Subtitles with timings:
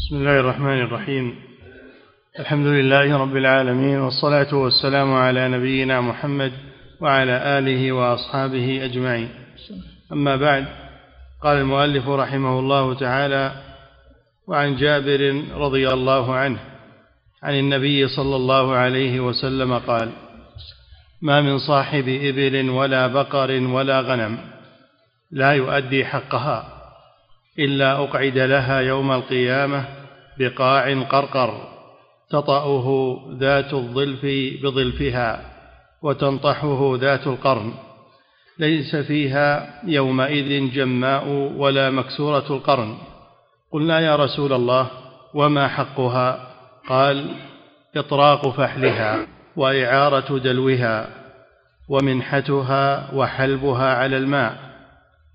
[0.00, 1.34] بسم الله الرحمن الرحيم.
[2.38, 6.52] الحمد لله رب العالمين والصلاة والسلام على نبينا محمد
[7.00, 9.28] وعلى آله وأصحابه أجمعين.
[10.12, 10.66] أما بعد
[11.42, 13.52] قال المؤلف رحمه الله تعالى
[14.48, 16.58] وعن جابر رضي الله عنه
[17.42, 20.08] عن النبي صلى الله عليه وسلم قال
[21.22, 24.38] ما من صاحب إبل ولا بقر ولا غنم
[25.30, 26.79] لا يؤدي حقها.
[27.58, 29.84] إلا أقعد لها يوم القيامة
[30.38, 31.68] بقاع قرقر
[32.30, 34.26] تطأه ذات الظلف
[34.62, 35.40] بظلفها
[36.02, 37.72] وتنطحه ذات القرن.
[38.58, 42.94] ليس فيها يومئذ جماء ولا مكسورة القرن.
[43.72, 44.90] قلنا يا رسول الله
[45.34, 46.46] وما حقها؟
[46.88, 47.34] قال
[47.96, 49.26] إطراق فحلها
[49.56, 51.08] وإعارة دلوها
[51.88, 54.69] ومنحتها وحلبها على الماء.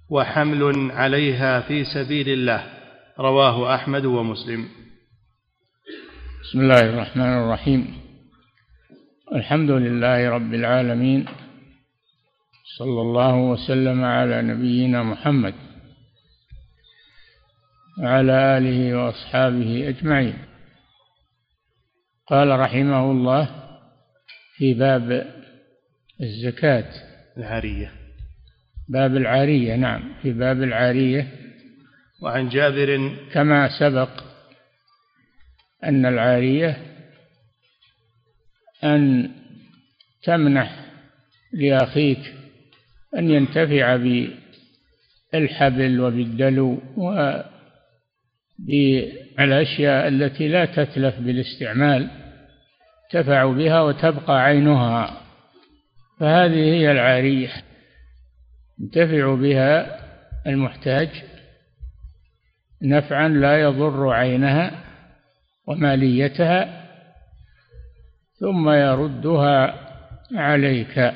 [0.09, 2.64] وحمل عليها في سبيل الله.
[3.20, 4.68] رواه أحمد ومسلم.
[6.41, 8.02] بسم الله الرحمن الرحيم.
[9.36, 11.25] الحمد لله رب العالمين.
[12.78, 15.53] صلى الله وسلم على نبينا محمد.
[18.00, 20.38] وعلى آله وأصحابه أجمعين.
[22.28, 23.50] قال رحمه الله
[24.58, 25.36] في باب
[26.22, 26.94] الزكاة.
[27.38, 28.05] العارية
[28.89, 31.28] باب العارية نعم في باب العارية.
[32.22, 34.09] وعن جابر كما سبق
[35.83, 36.78] أن العارية
[38.83, 39.31] أن
[40.23, 40.86] تمنح
[41.53, 42.33] لأخيك
[43.17, 43.95] أن ينتفع
[45.33, 46.81] بالحبل وبالدلو
[49.38, 52.09] وبالأشياء التي لا تتلف بالاستعمال
[53.11, 55.22] تفع بها وتبقى عينها.
[56.19, 57.50] فهذه هي العارية.
[58.80, 60.00] ينتفع بها
[60.48, 61.09] المحتاج
[62.81, 64.72] نفعا لا يضر عينها
[65.68, 66.86] وماليتها
[68.40, 69.73] ثم يردها
[70.36, 71.14] عليك.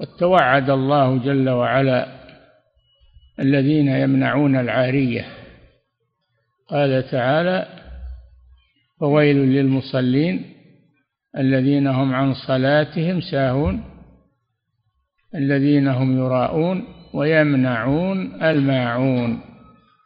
[0.00, 2.06] وتوعد الله جل وعلا
[3.40, 5.26] الذين يمنعون العارية.
[6.68, 7.66] قال تعالى
[9.00, 10.54] فويل للمصلين
[11.38, 13.91] الذين هم عن صلاتهم ساهون
[15.34, 16.84] الذين هم يراءون
[17.14, 19.40] ويمنعون الماعون.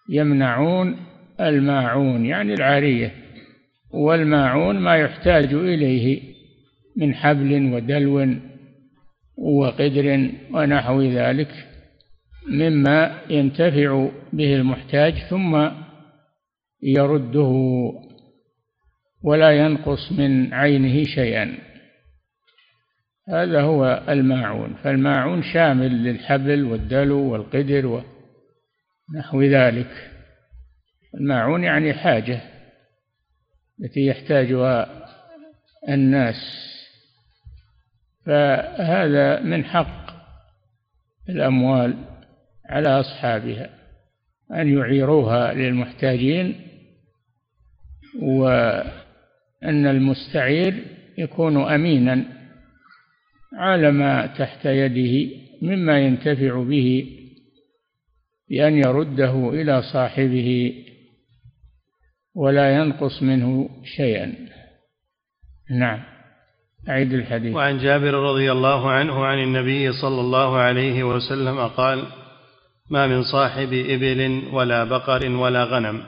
[0.08, 0.96] يمنعون
[1.40, 3.12] الماعون يعني العارية.
[3.90, 6.20] والماعون ما يحتاج إليه
[6.96, 8.34] من حبل ودلو
[9.36, 11.50] وقدر ونحو ذلك
[12.48, 15.68] مما ينتفع به المحتاج ثم
[16.82, 17.52] يرده
[19.24, 21.58] ولا ينقص من عينه شيئا.
[23.28, 24.74] هذا هو الماعون.
[24.84, 28.04] فالماعون شامل للحبل والدلو والقدر
[29.14, 30.10] ونحو ذلك.
[31.14, 32.40] الماعون يعني حاجة
[33.80, 35.06] التي يحتاجها
[35.88, 36.66] الناس.
[38.26, 40.06] فهذا من حق
[41.28, 41.94] الأموال
[42.68, 43.70] على أصحابها
[44.52, 46.60] أن يعيروها للمحتاجين
[48.22, 50.84] وأن المستعير
[51.18, 52.35] يكون أمينا
[53.56, 57.06] على ما تحت يده مما ينتفع به
[58.50, 60.74] بأن يرده إلى صاحبه
[62.34, 64.34] ولا ينقص منه شيئا.
[65.70, 66.02] نعم.
[66.88, 67.54] أعيد الحديث.
[67.54, 72.02] وعن جابر رضي الله عنه عن النبي صلى الله عليه وسلم قال
[72.90, 76.02] ما من صاحب إبل ولا بقر ولا غنم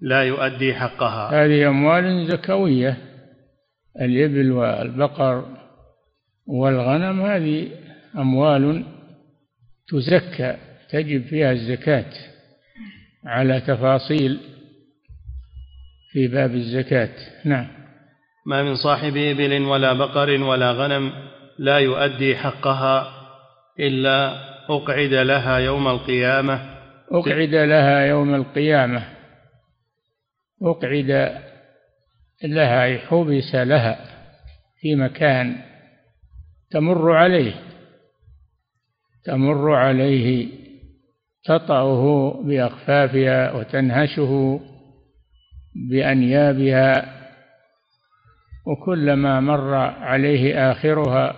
[0.00, 1.44] لا يؤدي حقها.
[1.44, 2.96] هذه أموال زكوية
[4.00, 5.65] الإبل والبقر
[6.46, 7.68] والغنم هذه
[8.16, 8.84] أموال
[9.88, 10.56] تزكى
[10.90, 12.12] تجب فيها الزكاة
[13.24, 14.40] على تفاصيل
[16.12, 17.10] في باب الزكاة.
[17.44, 17.66] نعم.
[18.46, 21.12] ما من صاحب إبل ولا بقر ولا غنم
[21.58, 23.12] لا يؤدي حقها
[23.80, 24.36] إلا
[24.70, 26.76] أقعد لها يوم القيامة.
[27.10, 29.02] أقعد لها يوم القيامة.
[30.62, 31.40] أقعد
[32.44, 33.98] لها حبس لها
[34.80, 35.56] في مكان
[36.70, 37.54] تمر عليه
[39.24, 40.48] تمر عليه
[41.44, 44.60] تطأه بأخفافها وتنهشه
[45.90, 47.16] بأنيابها
[48.66, 51.36] وكلما مر عليه آخرها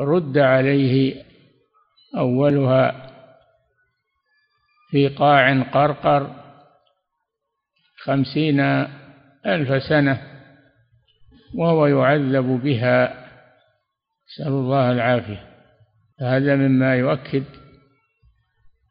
[0.00, 1.24] رد عليه
[2.16, 3.10] أولها
[4.90, 6.30] في قاع قرقر
[8.04, 8.60] خمسين
[9.46, 10.20] ألف سنة
[11.54, 13.23] وهو يعذب بها
[14.28, 15.54] نسأل الله العافية.
[16.20, 17.44] هذا مما يؤكد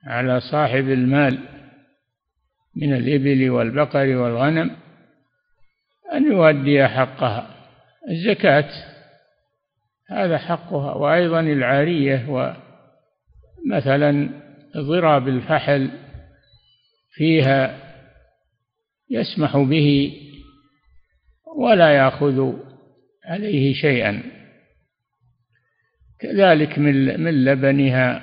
[0.07, 1.39] على صاحب المال
[2.75, 4.75] من الإبل والبقر والغنم
[6.13, 7.49] أن يؤدي حقها.
[8.09, 8.69] الزكاة
[10.09, 10.93] هذا حقها.
[10.93, 12.29] وأيضا العارية
[13.65, 14.29] ومثلا
[14.77, 15.91] ضراب الفحل
[17.13, 17.79] فيها
[19.09, 20.17] يسمح به
[21.57, 22.53] ولا يأخذ
[23.25, 24.32] عليه شيئا.
[26.23, 28.21] كذلك من من لبنها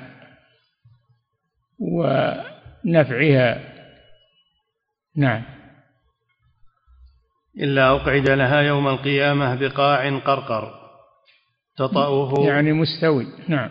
[1.78, 3.60] ونفعها.
[5.16, 5.42] نعم.
[7.60, 10.80] إلا أقعد لها يوم القيامة بقاع قرقر.
[11.76, 13.26] تطأه يعني مستوي.
[13.48, 13.70] نعم.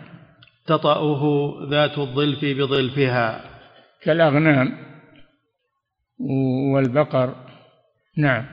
[0.66, 3.44] تطأه ذات الظلف بظلفها.
[4.02, 4.78] كالأغنام
[6.74, 7.34] والبقر.
[8.16, 8.46] نعم.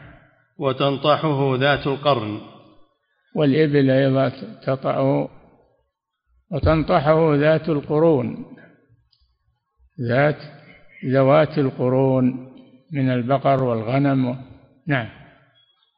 [0.57, 2.41] وتنطحه ذات القرن.
[3.35, 4.31] والإبل أيضا
[4.65, 5.36] تطأه
[6.51, 8.45] وتنطحه ذات القرون
[10.01, 10.37] ذات
[11.05, 12.53] ذوات القرون
[12.91, 14.37] من البقر والغنم.
[14.87, 15.09] نعم.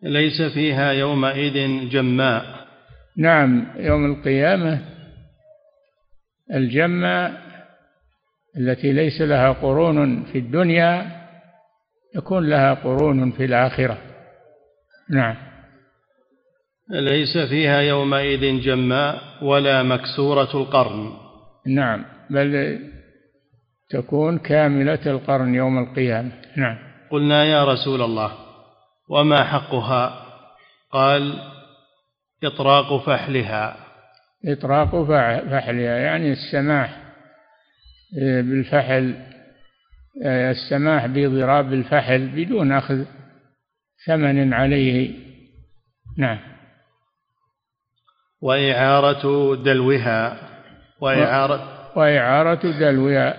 [0.03, 2.45] ليس فيها يومئذ جماء.
[3.17, 4.81] نعم يوم القيامة
[6.53, 7.41] الجماء
[8.57, 11.05] التي ليس لها قرون في الدنيا
[12.15, 13.97] يكون لها قرون في الآخرة.
[15.09, 15.48] نعم.
[16.89, 21.11] ليس فيها يومئذ جماء ولا مكسورة القرن.
[21.67, 22.79] نعم بل
[23.89, 26.31] تكون كاملة القرن يوم القيامة.
[26.57, 26.77] نعم.
[27.11, 28.31] قلنا يا رسول الله
[29.09, 30.25] وما حقها؟
[30.91, 31.33] قال
[32.43, 33.77] إطراق فحلها.
[34.45, 35.03] إطراق
[35.49, 36.97] فحلها يعني السماح
[38.21, 39.15] آه، بالفحل
[40.25, 43.05] آه، السماح بضراب الفحل بدون أخذ
[44.05, 45.13] ثمن عليه.
[46.17, 46.58] نعم.
[48.41, 50.37] وإعارة دلوها.
[51.01, 53.37] وإعارة وإعارة دلوها.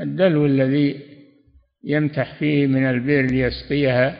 [0.00, 1.00] الدلو الذي
[1.84, 4.16] يمتح فيه من البئر ليسقيها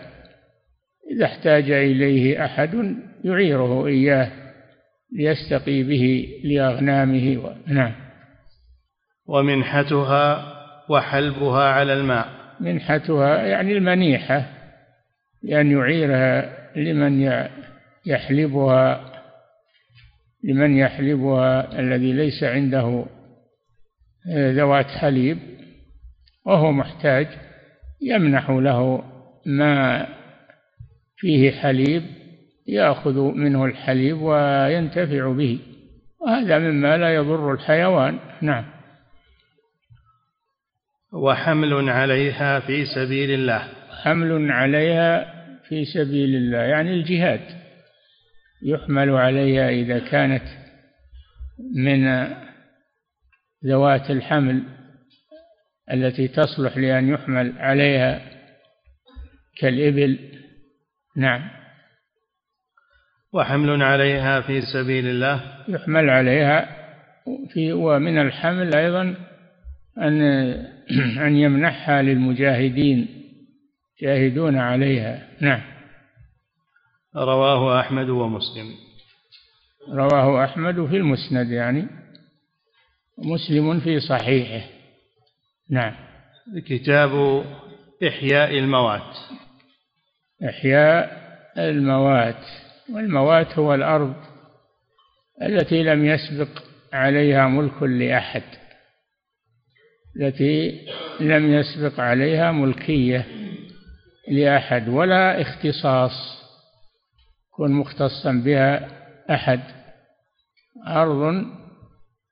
[1.10, 4.30] إذا احتاج إليه أحد يعيره إياه
[5.12, 7.72] ليستقي به لأغنامه و...
[7.72, 7.92] نعم.
[9.26, 10.54] ومنحتها
[10.88, 12.28] وحلبها على الماء.
[12.60, 14.46] منحتها يعني المنيحة
[15.42, 17.46] لأن يعيرها لمن
[18.06, 19.07] يحلبها
[20.44, 23.06] لمن يحلبها الذي ليس عنده
[24.28, 25.38] ذوات حليب
[26.46, 27.26] وهو محتاج
[28.02, 29.04] يمنح له
[29.46, 30.06] ما
[31.16, 32.02] فيه حليب
[32.66, 35.58] يأخذ منه الحليب وينتفع به.
[36.20, 38.18] وهذا مما لا يضر الحيوان.
[38.42, 38.64] نعم.
[41.12, 43.68] وحمل عليها في سبيل الله.
[44.02, 45.34] حمل عليها
[45.68, 47.40] في سبيل الله يعني الجهاد.
[48.62, 50.42] يحمل عليها إذا كانت
[51.74, 52.28] من
[53.66, 54.62] ذوات الحمل
[55.92, 58.20] التي تصلح لأن يحمل عليها
[59.60, 60.18] كالإبل.
[61.16, 61.50] نعم.
[63.32, 65.64] وحمل عليها في سبيل الله.
[65.68, 66.68] يحمل عليها
[67.52, 69.14] في ومن الحمل أيضا
[69.98, 70.22] أن
[71.26, 73.08] أن يمنحها للمجاهدين
[74.02, 75.28] جاهدون عليها.
[75.40, 75.60] نعم.
[77.24, 78.74] رواه أحمد ومسلم.
[79.92, 81.86] رواه أحمد في المسند يعني
[83.18, 84.66] مسلم في صحيحه.
[85.70, 85.94] نعم.
[86.66, 87.44] كتاب
[88.08, 89.16] إحياء الموات.
[90.48, 91.18] إحياء
[91.58, 92.44] الموات.
[92.94, 94.14] والموات هو الأرض
[95.42, 98.42] التي لم يسبق عليها ملك لأحد
[100.20, 100.86] التي
[101.20, 103.26] لم يسبق عليها ملكية
[104.28, 106.37] لأحد ولا اختصاص.
[107.58, 108.88] يكون مختصا بها
[109.30, 109.60] أحد.
[110.86, 111.46] أرض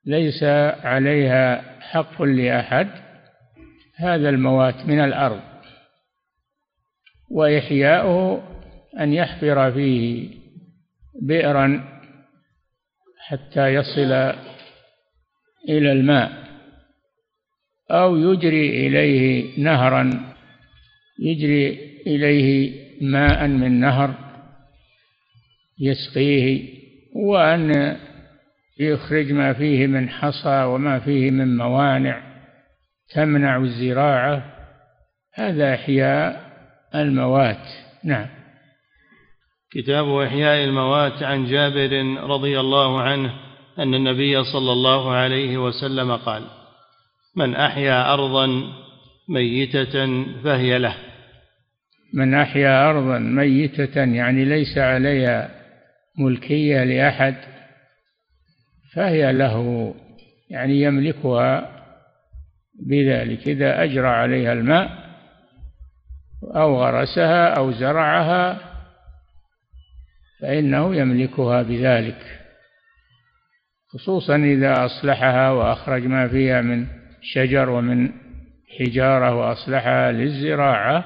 [0.05, 0.43] ليس
[0.83, 2.87] عليها حق لأحد
[3.95, 5.41] هذا الموات من الأرض.
[7.31, 8.43] وإحياؤه
[8.99, 10.29] أن يحفر فيه
[11.21, 11.83] بئرا
[13.27, 14.11] حتى يصل
[15.69, 16.31] إلى الماء
[17.91, 20.33] أو يجري إليه نهرا
[21.19, 21.67] يجري
[22.07, 24.26] إليه ماء من نهر.
[25.79, 26.77] يسقيه
[27.15, 27.97] وأن
[28.79, 32.21] يخرج ما فيه من حصى وما فيه من موانع
[33.15, 34.53] تمنع الزراعة.
[35.33, 36.51] هذا إحياء
[36.95, 37.67] الموات.
[38.03, 38.27] نعم.
[39.71, 43.33] كتاب إحياء الموات عن جابر رضي الله عنه
[43.79, 46.43] أن النبي صلى الله عليه وسلم قال
[47.35, 48.63] من أحيا أرضا
[49.29, 50.95] ميتة فهي له.
[52.13, 55.56] من أحيا أرضا ميتة يعني ليس عليها
[56.17, 57.35] ملكية لأحد
[58.93, 59.95] فهي له
[60.49, 61.77] يعني يملكها
[62.85, 63.47] بذلك.
[63.47, 64.89] إذا أجرى عليها الماء
[66.55, 68.59] أو غرسها أو زرعها
[70.41, 72.39] فإنه يملكها بذلك.
[73.93, 76.87] خصوصا إذا أصلحها وأخرج ما فيها من
[77.21, 78.11] شجر ومن
[78.79, 81.05] حجارة وأصلحها للزراعة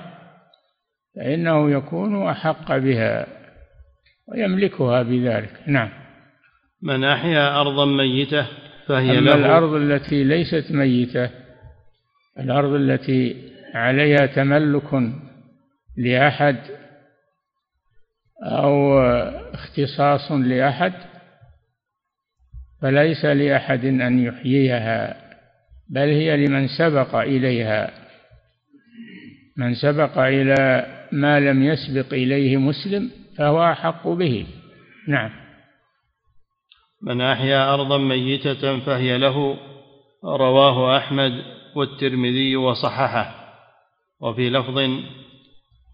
[1.15, 3.40] فإنه يكون أحق بها.
[4.31, 5.59] ويملكها بذلك.
[5.67, 5.89] نعم.
[6.83, 8.47] من أحيا أرضا ميتة
[8.87, 9.35] فهي أما له.
[9.35, 11.29] الأرض التي ليست ميتة
[12.39, 15.11] الأرض التي عليها تملك
[15.97, 16.57] لأحد
[18.43, 18.99] أو
[19.53, 20.93] اختصاص لأحد
[22.81, 25.15] فليس لأحد أن يحييها
[25.89, 27.91] بل هي لمن سبق إليها.
[29.57, 34.47] من سبق إلى ما لم يسبق إليه مسلم فهو أحق به.
[35.07, 35.31] نعم.
[37.01, 39.57] من أحيا أرضا ميتة فهي له
[40.23, 41.31] رواه أحمد
[41.75, 43.35] والترمذي وصححه.
[44.21, 44.79] وفي لفظ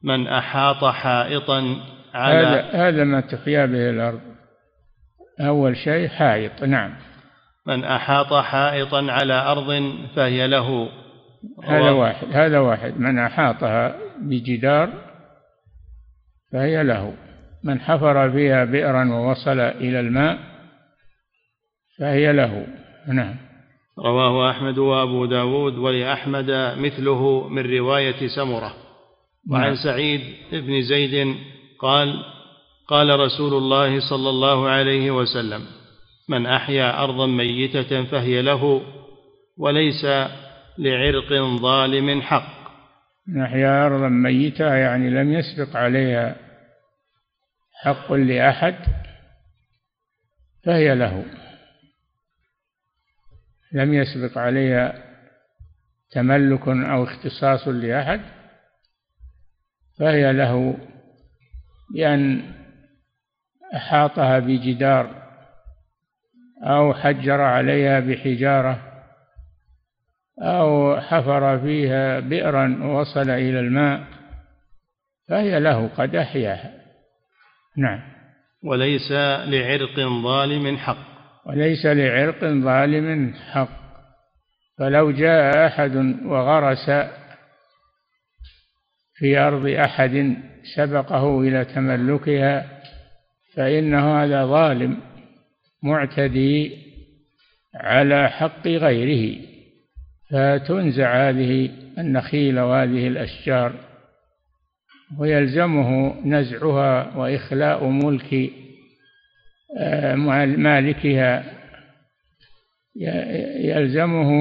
[0.04, 1.78] من أحاط حائطا
[2.14, 4.22] على هذا هذا ما تحيا به الأرض.
[5.40, 6.64] أول شيء حائط.
[6.64, 6.96] نعم.
[7.68, 10.90] من أحاط حائطا على أرض فهي له.
[11.64, 12.28] هذا واحد.
[12.32, 13.00] هذا واحد.
[13.00, 14.94] من أحاطها بجدار
[16.52, 17.27] فهي له.
[17.64, 20.40] من حفر فيها بئرا ووصل إلى الماء
[22.00, 22.68] فهي له.
[23.08, 23.36] نعم.
[24.00, 28.74] رواه أحمد وأبو داود ولأحمد مثله من رواية سمرة.
[29.52, 29.76] وعن نعم.
[29.76, 30.22] سعيد
[30.52, 31.36] بن زيد
[31.80, 32.24] قال
[32.88, 35.62] قال رسول الله صلى الله عليه وسلم
[36.30, 38.82] من أحيا أرضا ميتة فهي له
[39.58, 40.06] وليس
[40.78, 42.58] لعرق ظالم حق.
[43.36, 46.47] نحيا أرضا ميتة يعني لم يسبق عليها
[47.84, 48.76] حق لأحد
[50.64, 51.26] فهي له.
[53.72, 55.04] لم يسبق عليها
[56.12, 58.22] تملك أو اختصاص لأحد
[60.00, 60.78] فهي له.
[61.94, 62.54] بأن
[63.76, 65.28] أحاطها بجدار
[66.64, 69.04] أو حجر عليها بحجارة
[70.42, 74.04] أو حفر فيها بئرا ووصل إلى الماء
[75.28, 76.87] فهي له قد أحياها.
[77.78, 78.00] نعم.
[78.64, 79.12] وليس
[79.48, 81.08] لعرق ظالم حق.
[81.46, 83.88] وليس لعرق ظالم حق.
[84.78, 86.90] فلو جاء أحد وغرس
[89.14, 90.38] في أرض أحد
[90.76, 92.82] سبقه إلى تملكها
[93.56, 94.98] فإنه هذا ظالم
[95.84, 96.78] معتدي
[97.76, 99.38] على حق غيره.
[100.32, 103.87] فتنزع هذه النخيل وهذه الأشجار
[105.20, 108.52] ويلزمه نزعها وإخلاء ملك
[109.80, 111.44] آه، مالكها.
[113.60, 114.32] يلزمه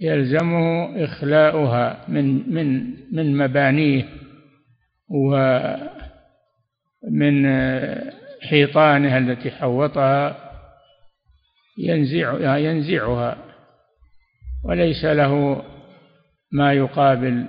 [0.00, 4.04] يلزمه إخلاؤها من من من مبانيه
[5.10, 5.86] ومن
[8.42, 10.36] حيطانها التي حوطها.
[11.78, 13.36] ينزع ينزعها.
[14.64, 15.62] وليس له
[16.52, 17.46] ما يقابل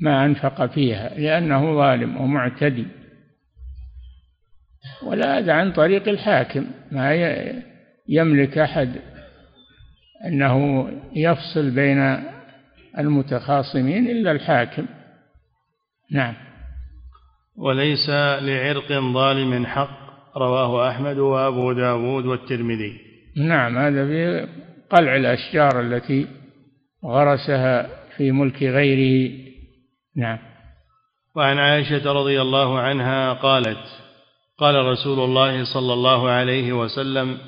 [0.00, 2.86] ما أنفق فيها لأنه ظالم ومعتدي.
[5.02, 7.14] ولا هذا عن طريق الحاكم ما
[8.08, 8.96] يملك أحد
[10.26, 12.24] أنه يفصل بين
[12.98, 14.86] المتخاصمين إلا الحاكم.
[16.12, 16.34] نعم.
[17.56, 19.98] وليس لعرق ظالم حق
[20.36, 23.00] رواه أحمد وأبو داود والترمذي.
[23.36, 24.48] نعم هذا في
[24.90, 26.26] قلع الأشجار التي
[27.04, 29.47] غرسها في ملك غيره
[30.18, 30.38] نعم.
[31.34, 33.84] وعن عائشة رضي الله عنها قالت
[34.58, 37.38] قال رسول الله صلى الله عليه وسلم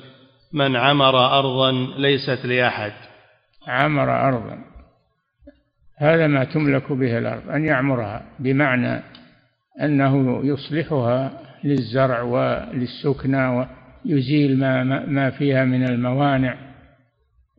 [0.53, 2.93] من عمر أرضا ليست لأحد.
[3.67, 4.57] عمر أرضا.
[5.97, 9.03] هذا ما تملك به الأرض أن يعمرها بمعنى
[9.81, 11.31] أنه يصلحها
[11.63, 13.67] للزرع وللسكنى
[14.05, 16.55] ويزيل ما, ما فيها من الموانع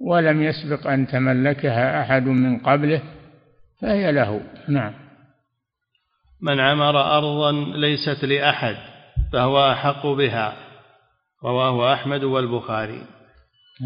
[0.01, 3.03] ولم يسبق أن تملكها أحد من قبله
[3.81, 4.41] فهي له.
[4.69, 5.02] نعم.
[6.43, 8.77] من عمر أرضا ليست لأحد
[9.33, 10.57] فهو أحق بها.
[11.45, 13.03] رواه أحمد والبخاري.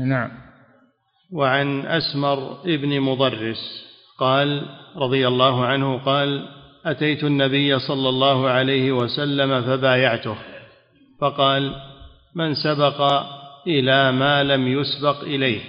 [0.08, 0.30] نعم.
[1.32, 3.86] وعن أسمر ابن مضرس
[4.18, 6.48] قال رضي الله عنه قال
[6.86, 10.36] أتيت النبي صلى الله عليه وسلم فبايعته
[11.20, 11.74] فقال
[12.34, 13.22] من سبق
[13.66, 15.60] إلى ما لم يسبق إليه.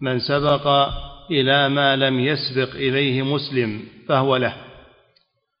[0.00, 0.88] من سبق
[1.30, 4.65] إلى ما لم يسبق إليه مسلم فهو له.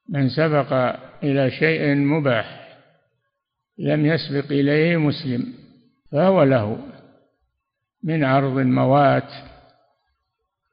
[0.08, 0.72] من سبق
[1.22, 2.66] إلى شيء مباح
[3.78, 5.54] لم يسبق إليه مسلم
[6.12, 6.78] فهو له
[8.04, 9.28] من عرض الموات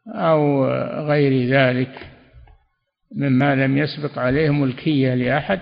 [0.08, 0.66] أو
[1.08, 2.10] غير ذلك
[3.16, 5.60] مما لم يسبق عليه ملكية لأحد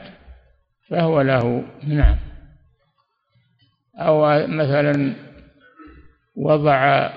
[0.90, 2.18] فهو له نعم.
[3.98, 5.14] أو مثلا
[6.36, 7.10] وضع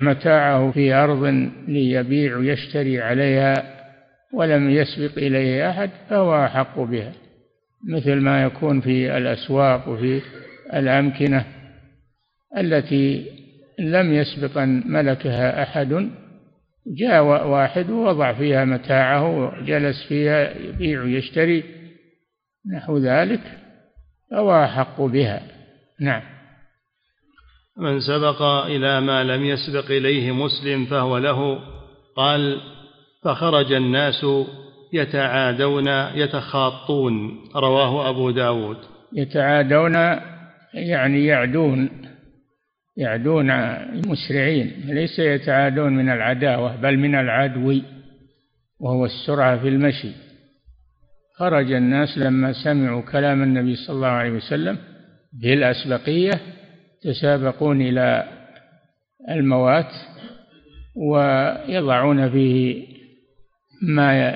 [0.00, 1.24] متاعه في أرض
[1.68, 3.71] ليبيع ويشتري عليها
[4.32, 7.12] ولم يسبق إليه أحد فهو أحق بها
[7.88, 10.22] مثل ما يكون في الأسواق وفي
[10.74, 11.44] الأمكنة
[12.58, 13.26] التي
[13.78, 16.10] لم يسبق أن ملكها أحد
[16.86, 21.64] جاء واحد ووضع فيها متاعه وجلس فيها يبيع ويشتري
[22.74, 23.40] نحو ذلك
[24.30, 25.42] فهو أحق بها.
[26.00, 26.22] نعم.
[27.76, 31.58] من سبق إلى ما لم يسبق إليه مسلم فهو له
[32.16, 32.60] قال
[33.24, 34.26] فخرج الناس
[34.92, 37.44] يتعادون يتخاطون.
[37.56, 38.76] رواه أبو داود.
[39.12, 39.94] يتعادون
[40.74, 41.88] يعني يعدون
[42.96, 43.46] يعدون
[44.06, 47.80] مسرعين ليس يتعادون من العداوة بل من العدو
[48.80, 50.12] وهو السرعة في المشي.
[51.38, 54.78] خرج الناس لما سمعوا كلام النبي صلى الله عليه وسلم
[55.32, 56.30] بالأسبقية
[57.04, 58.28] يتسابقون إلى
[59.30, 59.92] الموات
[60.96, 62.91] ويضعون فيه
[63.82, 64.32] ما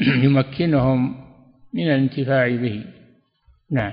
[0.00, 1.30] يمكنهم
[1.74, 2.84] من الانتفاع به.
[3.72, 3.92] نعم.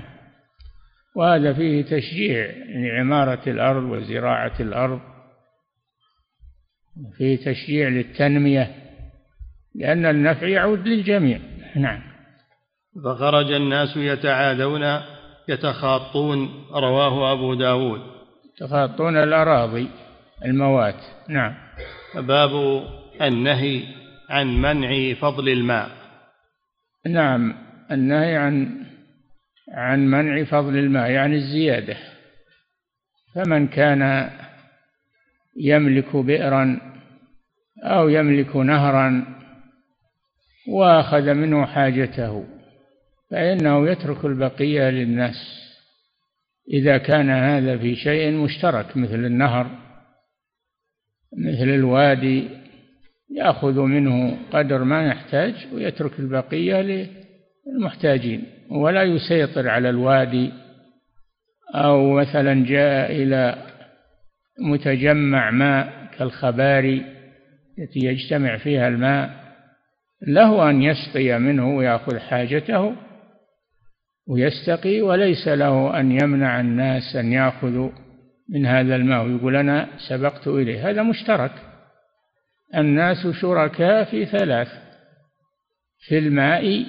[1.16, 5.00] وهذا فيه تشجيع لعمارة الأرض وزراعة الأرض.
[7.16, 8.74] فيه تشجيع للتنمية
[9.74, 11.40] لأن النفع يعود للجميع.
[11.76, 12.02] نعم.
[13.04, 15.00] فخرج الناس يتعادون
[15.48, 18.00] يتخاطون رواه أبو داود.
[18.54, 19.88] يتخاطون الأراضي
[20.44, 21.00] الموات.
[21.28, 21.54] نعم.
[22.14, 22.82] باب
[23.22, 23.82] النهي
[24.28, 25.90] عن منع فضل الماء.
[27.06, 27.54] نعم
[27.90, 28.84] النهي عن
[29.72, 31.96] عن منع فضل الماء يعني الزيادة.
[33.34, 34.30] فمن كان
[35.56, 36.80] يملك بئرا
[37.84, 39.24] أو يملك نهرا
[40.68, 42.46] وأخذ منه حاجته
[43.30, 45.68] فإنه يترك البقية للناس.
[46.72, 49.70] إذا كان هذا في شيء مشترك مثل النهر
[51.38, 52.57] مثل الوادي
[53.36, 57.08] يأخذ منه قدر ما يحتاج ويترك البقية
[57.66, 60.52] للمحتاجين ولا يسيطر على الوادي.
[61.74, 63.58] أو مثلا جاء إلى
[64.60, 67.04] متجمع ماء كالخباري
[67.78, 69.30] التي يجتمع فيها الماء
[70.26, 72.94] له أن يسقي منه ويأخذ حاجته
[74.28, 77.90] ويستقي وليس له أن يمنع الناس أن يأخذوا
[78.48, 79.26] من هذا الماء.
[79.26, 80.90] ويقول أنا سبقت إليه.
[80.90, 81.52] هذا مشترك.
[82.74, 84.68] الناس شركاء في ثلاث
[86.08, 86.86] في الماء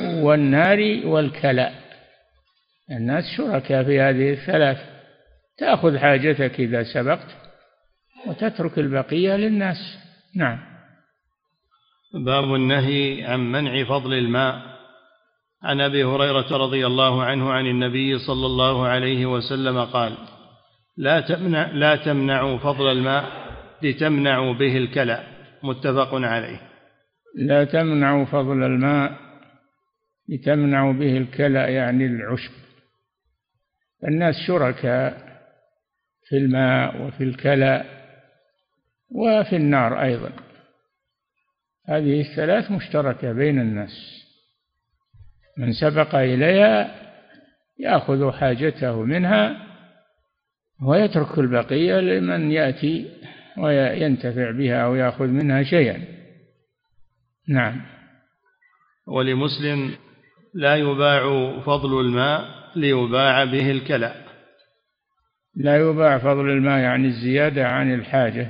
[0.00, 1.84] والنار والكلاء
[2.90, 4.78] الناس شركاء في هذه الثلاث.
[5.58, 7.36] تأخذ حاجتك إذا سبقت
[8.26, 9.76] وتترك البقية للناس.
[10.36, 10.58] نعم.
[12.14, 14.74] باب النهي عن منع فضل الماء.
[15.62, 20.16] عن أبي هريرة رضي الله عنه عن النبي صلى الله عليه وسلم قال
[20.96, 23.43] لا تمنع لا تمنعوا فضل الماء
[23.82, 25.26] لتمنعوا به الكلى
[25.62, 26.60] متفق عليه.
[27.36, 29.18] لا تمنعوا فضل الماء
[30.28, 32.52] لتمنعوا به الكلى يعني العشب.
[34.08, 35.34] الناس شركاء
[36.28, 37.84] في الماء وفي الكلى
[39.10, 40.32] وفي النار أيضا.
[41.88, 44.24] هذه الثلاث مشتركة بين الناس.
[45.58, 47.04] من سبق إليها
[47.78, 49.66] يأخذ حاجته منها
[50.82, 53.10] ويترك البقية لمن يأتي
[53.58, 56.04] وينتفع بها أو يأخذ منها شيئا.
[57.48, 57.80] نعم.
[59.06, 59.94] ولمسلم
[60.54, 61.22] لا يباع
[61.60, 62.44] فضل الماء
[62.76, 64.24] ليباع به الكلى
[65.56, 68.48] لا يباع فضل الماء يعني الزيادة عن الحاجة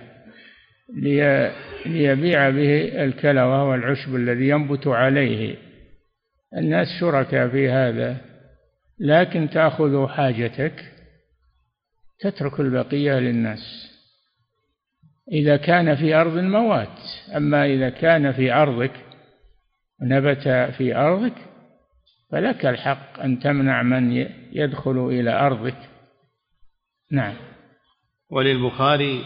[1.87, 5.57] ليبيع به الكلى وهو العشب الذي ينبت عليه.
[6.57, 8.17] الناس شركاء في هذا
[9.01, 10.85] لكن تأخذ حاجتك
[12.21, 13.84] تترك البقية للناس.
[15.33, 16.99] إذا كان في أرض موات.
[17.37, 18.93] أما إذا كان في أرضك
[20.03, 21.35] نبت في أرضك
[22.33, 25.77] فلك الحق أن تمنع من يدخل إلى أرضك.
[27.13, 27.35] نعم.
[28.31, 29.25] وللبخاري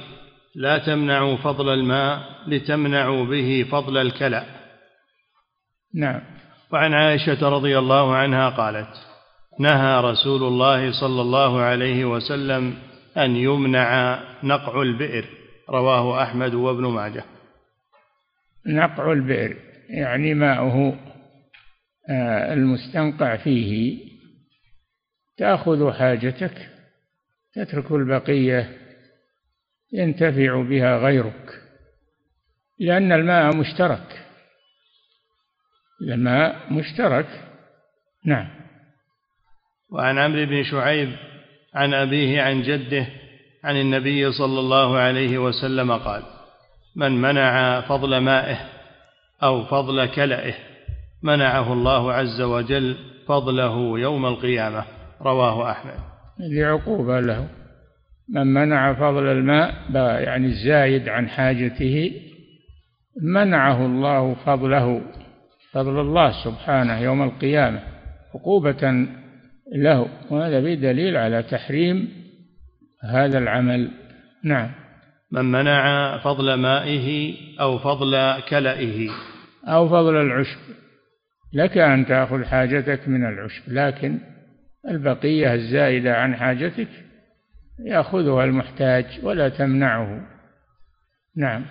[0.55, 4.45] لا تمنعوا فضل الماء لتمنعوا به فضل الكلى.
[5.95, 6.21] نعم.
[6.73, 8.89] وعن عائشة رضي الله عنها قالت
[9.61, 12.75] نهى رسول الله صلى الله عليه وسلم
[13.17, 15.38] أن يمنع نقع البئر.
[15.71, 17.25] رواه أحمد وابن ماجه.
[18.67, 19.57] نقع البئر
[19.89, 20.99] يعني ماؤه
[22.11, 23.99] آه، المستنقع فيه.
[25.37, 26.69] تأخذ حاجتك
[27.55, 28.79] تترك البقية
[29.93, 31.63] ينتفع بها غيرك
[32.81, 34.25] لأن الماء مشترك.
[36.03, 37.45] الماء مشترك.
[38.25, 38.49] نعم.
[39.91, 41.17] وعن عمرو بن شعيب
[41.75, 43.07] عن أبيه عن جده
[43.69, 46.23] عن النبي صلى الله عليه وسلم قال
[46.97, 48.57] من منع فضل مائه
[49.43, 50.55] أو فضل كلئه
[51.23, 54.85] منعه الله عز وجل فضله يوم القيامة.
[55.23, 55.95] رواه أحمد.
[56.39, 57.49] لعقوبة له.
[58.29, 59.75] من منع فضل الماء
[60.23, 62.13] يعني الزايد عن حاجته
[63.23, 65.03] منعه الله فضله
[65.73, 67.81] فضل الله سبحانه يوم القيامة
[68.35, 69.07] عقوبة
[69.77, 70.07] له.
[70.31, 72.28] وهذا بدليل على تحريم
[73.05, 73.91] هذا العمل.
[74.45, 74.71] نعم.
[75.33, 79.11] من منع فضل مائه أو فضل كلئه.
[79.65, 80.59] أو فضل العشب.
[81.53, 84.19] لك أن تأخذ حاجتك من العشب لكن
[84.89, 86.89] البقية الزائدة عن حاجتك
[87.87, 90.21] يأخذها المحتاج ولا تمنعه.
[91.37, 91.65] نعم.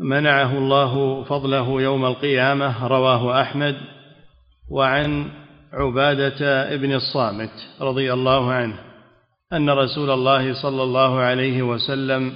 [0.00, 3.76] منعه الله فضله يوم القيامة رواه أحمد
[4.70, 5.30] وعن
[5.72, 8.89] عبادة ابن الصامت رضي الله عنه.
[9.52, 12.32] أن رسول الله صلى الله عليه وسلم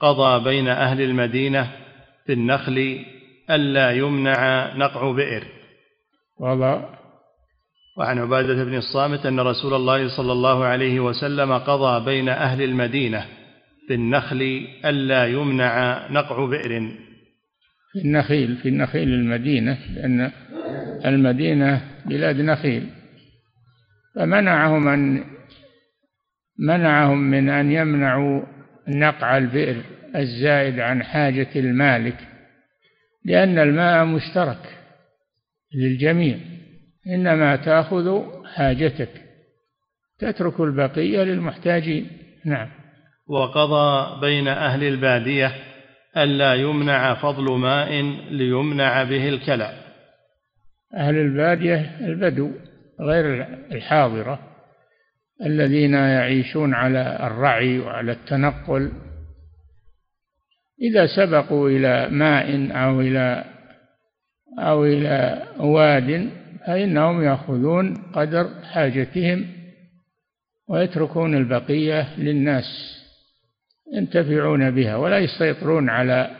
[0.00, 1.70] قضى بين أهل المدينة
[2.26, 3.04] في النخل
[3.50, 5.44] ألا يمنع نقع بئر.
[6.40, 6.84] قضى
[7.98, 13.26] وعن عبادة بن الصامت أن رسول الله صلى الله عليه وسلم قضى بين أهل المدينة
[13.88, 16.92] في النخل ألا يمنع نقع بئر.
[17.92, 20.30] في النخيل في النخيل المدينة لأن
[21.04, 22.86] المدينة بلاد نخيل.
[24.14, 25.24] فمنعهم أن
[26.66, 28.42] منعهم من أن يمنعوا
[28.88, 29.76] نقع البئر
[30.16, 32.16] الزائد عن حاجة المالك
[33.24, 34.78] لأن الماء مشترك
[35.74, 36.38] للجميع
[37.06, 38.22] إنما تأخذ
[38.54, 39.22] حاجتك
[40.18, 42.06] تترك البقية للمحتاجين.
[42.44, 42.68] نعم.
[43.28, 45.52] وقضى بين أهل البادية
[46.16, 49.72] ألا يمنع فضل ماء ليمنع به الكلى.
[50.94, 52.50] أهل البادية البدو
[53.00, 54.51] غير الحاضرة
[55.46, 58.92] الذين يعيشون على الرعي وعلى التنقل
[60.82, 63.44] إذا سبقوا إلى ماء أو إلى
[64.58, 66.30] أو إلى واد
[66.66, 69.46] فإنهم يأخذون قدر حاجتهم
[70.68, 72.98] ويتركون البقية للناس
[73.92, 76.30] ينتفعون بها ولا يسيطرون على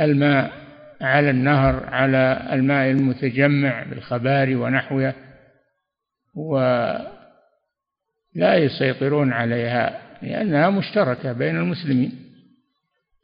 [0.00, 0.52] الماء
[1.00, 5.14] على النهر على الماء المتجمع بالخبار ونحوه
[8.36, 12.12] ولا يسيطرون عليها لأنها مشتركة بين المسلمين.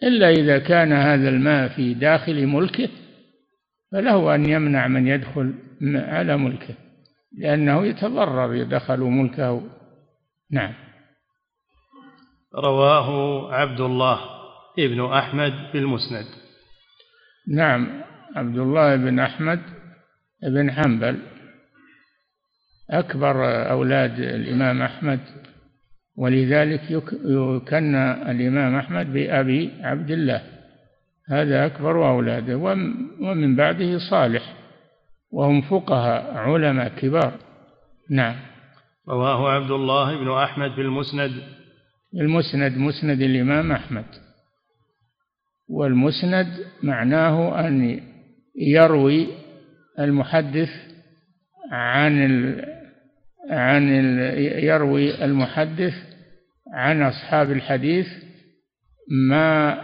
[0.02, 2.88] إلا إذا كان هذا الماء في داخل ملكه
[3.92, 5.54] فله أن يمنع من يدخل
[5.94, 6.74] على ملكه
[7.38, 9.62] لأنه يتضرر إذا دخلوا ملكه.
[10.50, 10.74] نعم.
[12.54, 14.20] رواه عبد الله
[14.78, 16.26] ابن أحمد في المسند
[17.48, 18.02] نعم
[18.36, 19.60] عبد الله بن أحمد
[20.42, 21.31] بن حنبل.
[22.90, 25.20] أكبر أولاد الإمام أحمد
[26.16, 26.90] ولذلك
[27.24, 30.42] يكنى الإمام أحمد بأبي عبد الله.
[31.28, 32.56] هذا أكبر أولاده
[33.20, 34.54] ومن بعده صالح
[35.32, 37.32] وهم فقهاء علماء كبار.
[38.10, 38.36] نعم.
[39.08, 41.32] رواه عبد الله بن أحمد في المسند.
[42.14, 44.04] المسند مسند الإمام أحمد.
[45.68, 46.46] والمسند
[46.82, 48.00] معناه أن
[48.56, 49.26] يروي
[49.98, 50.68] المحدث
[51.72, 52.71] عن ال
[53.50, 53.88] عن
[54.58, 55.94] يروي المحدث
[56.74, 58.06] عن أصحاب الحديث
[59.28, 59.78] ما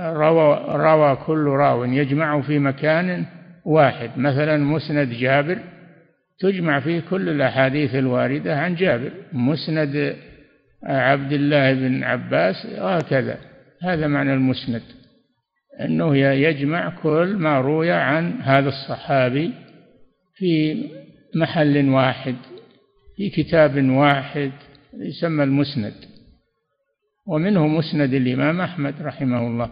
[0.00, 3.24] روى روى كل راو يجمع في مكان
[3.64, 4.10] واحد.
[4.16, 5.58] مثلا مسند جابر
[6.40, 9.10] تجمع فيه كل الأحاديث الواردة عن جابر.
[9.32, 10.16] مسند
[10.82, 13.38] عبد الله بن عباس وهكذا
[13.82, 14.82] هذا معنى المسند
[15.80, 19.52] أنه يجمع كل ما روي عن هذا الصحابي
[20.34, 20.84] في
[21.34, 22.36] محل واحد
[23.16, 24.52] في كتاب واحد
[24.94, 25.94] يسمى المسند.
[27.26, 29.70] ومنه مسند الإمام أحمد رحمه الله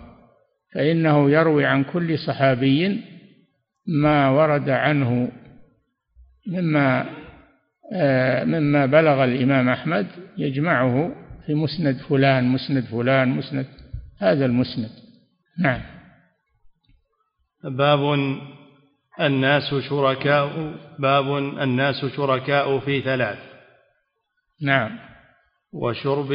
[0.75, 3.01] فإنه يروي عن كل صحابي
[3.87, 5.33] ما ورد عنه
[6.47, 7.07] مما
[7.93, 10.07] آه، مما بلغ الإمام أحمد
[10.39, 11.15] يجمعه
[11.47, 13.67] في مسند فلان مسند فلان مسند
[14.19, 14.91] هذا المسند.
[15.59, 15.81] نعم.
[17.65, 18.01] باب
[19.21, 23.39] الناس شركاء باب الناس شركاء في ثلاث.
[24.63, 24.99] نعم.
[25.73, 26.33] وشرب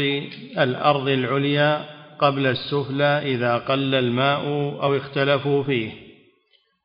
[0.58, 1.86] الأرض العليا
[2.20, 4.46] قبل السفلى إذا قل الماء
[4.84, 5.92] أو اختلفوا فيه.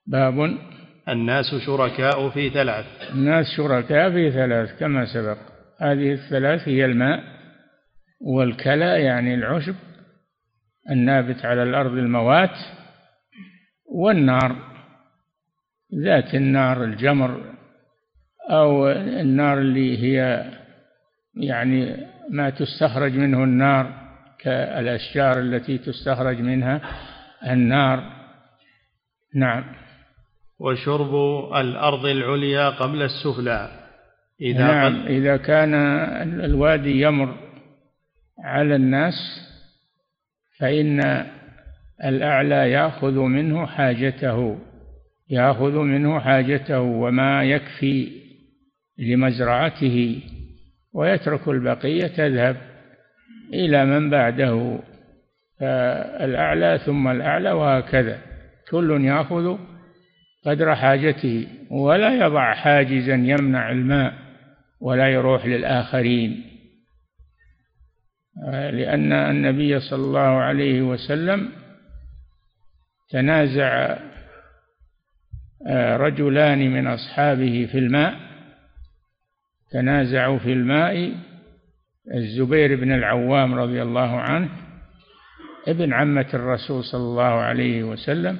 [0.06, 0.58] باب.
[1.08, 2.86] الناس شركاء في ثلاث.
[3.12, 5.38] الناس شركاء في ثلاث كما سبق.
[5.80, 7.22] هذه الثلاث هي الماء
[8.20, 9.74] والكلى يعني العشب
[10.90, 12.58] النابت على الأرض الموات
[13.94, 14.75] والنار.
[15.94, 17.56] ذات النار الجمر
[18.50, 20.44] أو النار اللي هي
[21.34, 24.06] يعني ما تستخرج منه النار
[24.38, 26.80] كالأشجار التي تستخرج منها
[27.46, 28.12] النار.
[29.34, 29.64] نعم.
[30.58, 31.14] وشرب
[31.54, 33.68] الأرض العليا قبل السفلى.
[34.40, 35.02] إذا نعم.
[35.02, 35.06] قل...
[35.06, 35.74] إذا كان
[36.44, 37.36] الوادي يمر
[38.44, 39.14] على الناس
[40.58, 41.26] فإن
[42.04, 44.58] الأعلى يأخذ منه حاجته.
[45.30, 48.12] يأخذ منه حاجته وما يكفي
[48.98, 50.22] لمزرعته
[50.94, 52.56] ويترك البقية تذهب
[53.52, 54.78] إلى من بعده.
[55.60, 58.18] فالأعلى ثم الأعلى وهكذا.
[58.70, 59.58] كل يأخذ
[60.46, 64.14] قدر حاجته ولا يضع حاجزا يمنع الماء
[64.80, 66.42] ولا يروح للآخرين.
[68.52, 71.52] لأن النبي صلى الله عليه وسلم
[73.10, 73.98] تنازع
[75.96, 78.16] رجلان من أصحابه في الماء
[79.70, 81.12] تنازعوا في الماء.
[82.14, 84.48] الزبير بن العوام رضي الله عنه
[85.68, 88.38] ابن عمة الرسول صلى الله عليه وسلم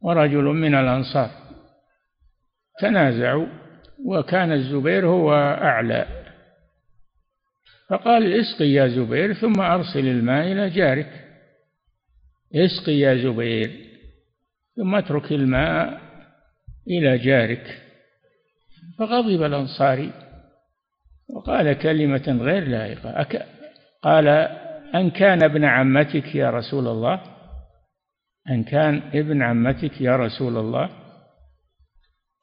[0.00, 1.30] ورجل من الأنصار.
[2.80, 3.46] تنازعوا
[4.04, 6.06] وكان الزبير هو أعلى.
[7.90, 11.24] فقال اسقي يا زبير ثم أرسل الماء إلى جارك.
[12.54, 13.70] اسقي يا زبير
[14.76, 16.00] ثم اترك الماء
[16.88, 17.80] إلى جارك.
[18.98, 20.10] فغضب الأنصاري
[21.28, 23.42] وقال كلمة غير لائقة.
[24.02, 24.28] قال
[24.94, 27.20] أن كان ابن عمتك يا رسول الله؟
[28.50, 30.90] أن كان ابن عمتك يا رسول الله؟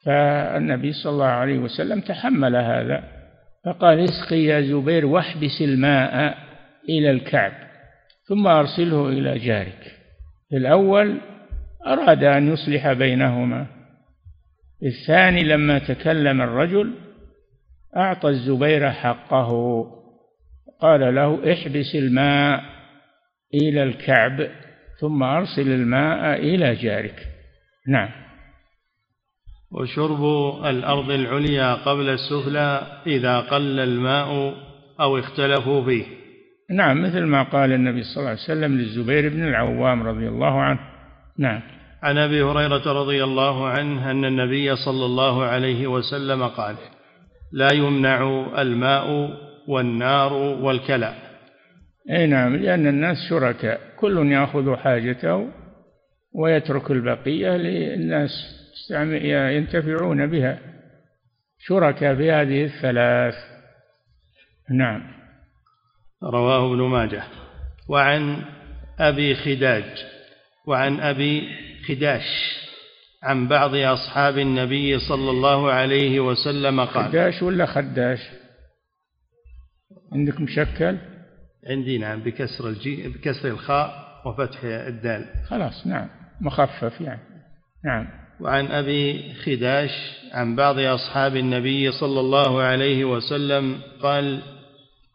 [0.05, 3.03] فالنبي صلى الله عليه وسلم تحمل هذا
[3.65, 6.37] فقال اسقي يا زبير واحبس الماء
[6.89, 7.51] إلى الكعب
[8.27, 9.91] ثم أرسله إلى جارك.
[10.53, 11.17] الأول
[11.87, 13.80] أراد أن يصلح بينهما
[14.83, 16.93] الثاني لما تكلم الرجل
[17.97, 19.51] أعطى الزبير حقه
[20.81, 22.63] قال له احبس الماء
[23.53, 24.47] إلى الكعب
[25.01, 27.27] ثم أرسل الماء إلى جارك.
[27.87, 28.09] نعم.
[29.71, 30.23] وشرب
[30.65, 34.55] الأرض العليا قبل السفلى إذا قل الماء
[34.99, 36.05] أو اختلفوا فيه.
[36.69, 40.79] نعم مثل ما قال النبي صلى الله عليه وسلم للزبير بن العوام رضي الله عنه.
[41.37, 41.61] نعم.
[42.03, 46.75] عن أبي هريرة رضي الله عنه أن النبي صلى الله عليه وسلم قال
[47.51, 49.37] لا يمنع الماء
[49.67, 51.31] والنار والكلى
[52.09, 53.81] أي نعم لأن الناس شركاء.
[53.99, 55.49] كل يأخذ حاجته
[56.33, 58.29] ويترك البقية للناس
[59.55, 60.59] ينتفعون بها.
[61.59, 63.35] شركاء في هذه الثلاث.
[64.69, 65.01] نعم.
[66.23, 67.23] رواه ابن ماجه.
[67.89, 68.41] وعن
[68.99, 70.05] أبي خداج.
[70.67, 71.47] وعن أبي
[71.87, 72.23] خداش
[73.23, 78.19] عن بعض أصحاب النبي صلى الله عليه وسلم قال خداش ولا خداش؟
[80.13, 80.97] عندك مشكل؟
[81.67, 85.25] عندي نعم بكسر الجي بكسر الخاء وفتح الدال.
[85.49, 86.09] خلاص نعم
[86.41, 87.21] مخفف يعني.
[87.85, 88.07] نعم.
[88.41, 89.91] وعن أبي خداش
[90.33, 94.41] عن بعض أصحاب النبي صلى الله عليه وسلم قال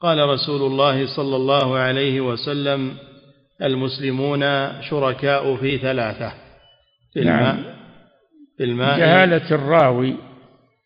[0.01, 2.97] قال رسول الله صلى الله عليه وسلم
[3.63, 4.43] المسلمون
[4.83, 6.46] شركاء في ثلاثة.
[7.17, 7.39] في نعم.
[7.39, 7.77] الماء
[8.57, 8.99] في الماء.
[8.99, 10.17] جهالة الراوي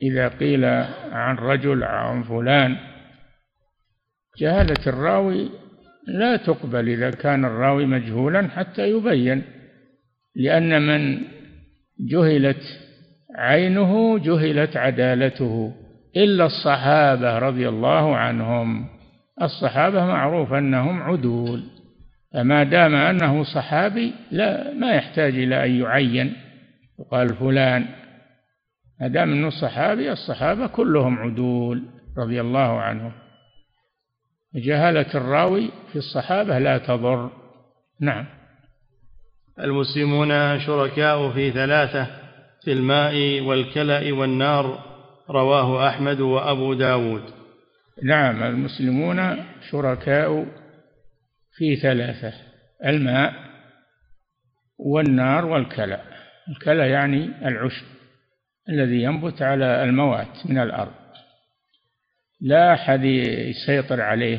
[0.03, 0.65] إذا قيل
[1.13, 2.77] عن رجل عن فلان.
[4.39, 5.51] جهالة الراوي
[6.07, 9.43] لا تقبل إذا كان الراوي مجهولا حتى يبين
[10.37, 11.19] لأن من
[12.01, 12.63] جهلت
[13.37, 15.73] عينه جهلت عدالته
[16.17, 18.87] إلا الصحابة رضي الله عنهم.
[19.43, 21.63] الصحابة معروف أنهم عدول.
[22.35, 26.37] فما دام أنه صحابي لا ما يحتاج إلى أن يعين.
[27.01, 27.87] يقال فلان.
[29.01, 31.83] ما دام أنه صحابي الصحابة كلهم عدول
[32.19, 33.13] رضي الله عنهم.
[34.55, 37.31] جهالة الراوي في الصحابة لا تضر.
[38.01, 38.27] نعم.
[39.59, 42.07] المسلمون شركاء في ثلاثة
[42.65, 44.79] في الماء والكلأ والنار
[45.31, 47.23] رواه أحمد وأبو داود.
[48.03, 49.37] نعم المسلمون
[49.71, 50.47] شركاء
[51.61, 52.33] في ثلاثة
[52.87, 53.35] الماء
[54.79, 56.01] والنار والكلى.
[56.49, 57.87] الكلى يعني العشب
[58.69, 60.93] الذي ينبت على الموات من الأرض.
[62.41, 64.39] لا أحد يسيطر عليه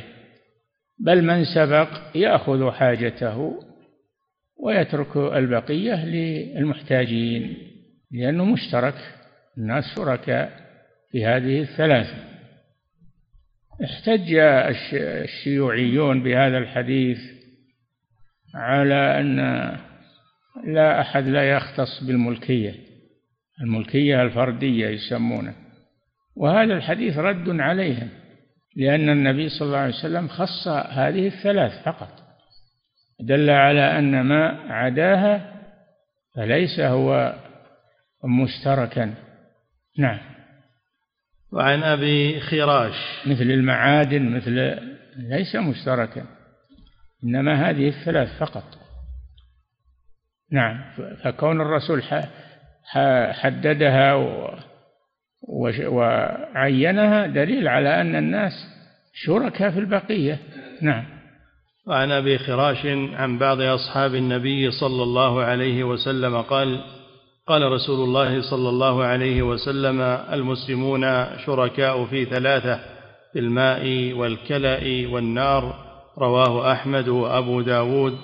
[0.99, 3.59] بل من سبق يأخذ حاجته
[4.63, 7.57] ويترك البقية للمحتاجين
[8.11, 8.95] لأنه مشترك.
[9.57, 10.51] الناس شركاء
[11.11, 12.30] في هذه الثلاثة.
[13.83, 14.35] احتج
[14.93, 17.19] الشيوعيون بهذا الحديث
[18.55, 19.37] على أن
[20.65, 22.75] لا أحد لا يختص بالملكية.
[23.61, 25.53] الملكية الفردية يسمونه.
[26.35, 28.09] وهذا الحديث رد عليهم
[28.75, 32.09] لأن النبي صلى الله عليه وسلم خص هذه الثلاث فقط.
[33.19, 35.61] دل على أن ما عداها
[36.35, 37.35] فليس هو
[38.23, 39.13] مشتركا.
[39.99, 40.19] نعم.
[41.51, 42.93] وعن أبي خراش.
[43.25, 44.79] مثل المعادن مثل
[45.17, 46.25] ليس مشتركا
[47.23, 48.63] إنما هذه الثلاث فقط.
[50.51, 50.83] نعم
[51.23, 52.03] فكون الرسول
[53.31, 54.13] حددها
[55.87, 58.51] وعينها دليل على أن الناس
[59.13, 60.39] شركاء في البقية.
[60.81, 61.05] نعم.
[61.87, 66.83] وعن أبي خراش عن بعض أصحاب النبي صلى الله عليه وسلم قال
[67.51, 70.01] قال رسول الله صلى الله عليه وسلم
[70.33, 71.01] المسلمون
[71.37, 72.79] شركاء في ثلاثة
[73.33, 75.75] في الماء والكلأ والنار
[76.17, 78.17] رواه أحمد وأبو داود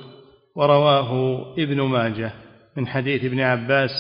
[0.56, 2.32] ورواه ابن ماجه
[2.78, 3.92] من حديث ابن عباس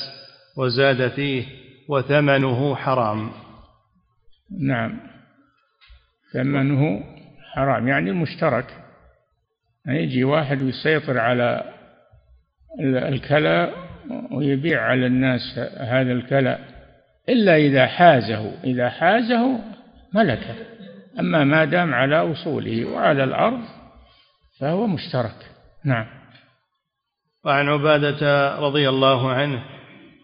[0.57, 1.45] وزاد فيه
[1.89, 3.31] وثمنه حرام.
[4.59, 4.99] نعم.
[6.33, 7.03] ثمنه
[7.55, 8.65] حرام يعني المشترك.
[9.87, 11.73] يجي واحد ويسيطر على
[12.83, 13.86] الكلى
[14.31, 16.59] ويبيع على الناس هذا الكلى
[17.29, 19.59] إلا إذا حازه إذا حازه
[20.13, 20.55] ملكه.
[21.19, 23.61] أما ما دام على أصوله وعلى الأرض
[24.59, 25.35] فهو مشترك.
[25.85, 26.05] نعم.
[27.45, 29.63] وعن عبادة رضي الله عنه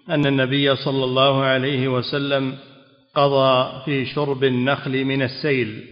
[0.09, 2.57] أن النبي صلى الله عليه وسلم
[3.15, 5.83] قضى في شرب النخل من السيل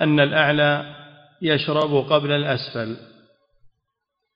[0.00, 0.94] أن الأعلى
[1.42, 2.96] يشرب قبل الأسفل.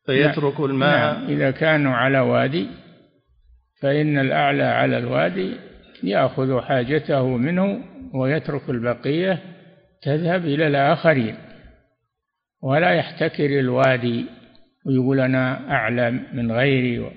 [0.07, 0.71] فيترك نعم.
[0.71, 1.15] الماء.
[1.19, 1.27] نعم.
[1.27, 2.69] إذا كانوا على وادي
[3.83, 5.57] فإن الأعلى على الوادي
[6.03, 7.81] يأخذ حاجته منه
[8.15, 9.39] ويترك البقية
[10.03, 11.35] تذهب إلى الآخرين.
[12.63, 14.27] ولا يحتكر الوادي
[14.87, 17.11] ويقول أنا أعلى من غيري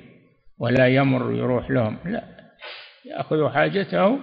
[0.60, 1.98] ولا يمر يروح لهم.
[2.06, 2.24] لا
[3.06, 4.20] يأخذ حاجته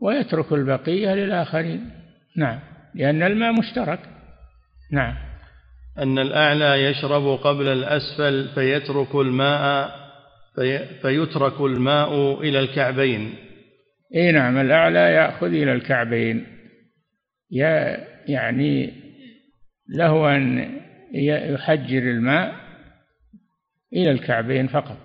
[0.00, 1.90] ويترك البقية للآخرين.
[2.36, 2.58] نعم
[2.94, 4.00] لأن الماء مشترك.
[4.92, 5.29] نعم.
[5.98, 10.00] أن الأعلى يشرب قبل الأسفل فيترك الماء
[10.54, 13.34] في فيترك الماء إلى الكعبين.
[14.14, 16.46] إي نعم الأعلى يأخذ إلى الكعبين.
[18.28, 18.92] يعني
[19.88, 20.72] له أن
[21.14, 22.54] يحجر الماء
[23.92, 24.98] إلى الكعبين فقط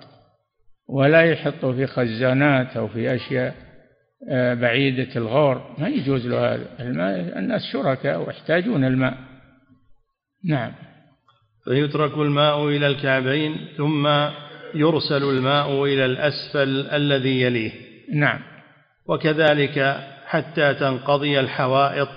[0.90, 3.56] ولا يحطه في خزانات أو في أشياء
[4.30, 5.76] آه، بعيدة الغور.
[5.78, 6.66] ما يجوز له هذا.
[7.40, 9.35] الناس شركاء ويحتاجون الماء.
[10.46, 10.72] نعم.
[11.64, 14.08] فيترك الماء إلى الكعبين ثم
[14.74, 17.72] يرسل الماء إلى الأسفل الذي يليه.
[18.14, 18.40] نعم.
[19.06, 22.10] وكذلك حتى تنقضي الحوائط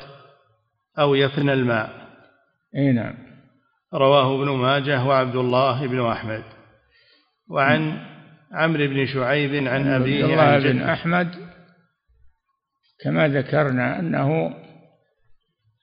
[0.98, 2.08] أو يفنى الماء.
[2.76, 3.14] أي نعم.
[3.94, 6.42] رواه ابن ماجه وعبد الله بن أحمد.
[7.50, 8.06] وعن
[8.52, 11.34] عمرو بن شعيب عن أبيه الله بن أحمد
[13.04, 14.54] كما ذكرنا أنه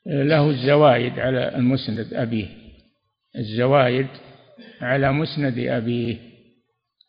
[0.05, 2.47] له الزوايد على المسند أبيه.
[3.37, 4.07] الزوايد
[4.81, 6.17] على مسند أبيه.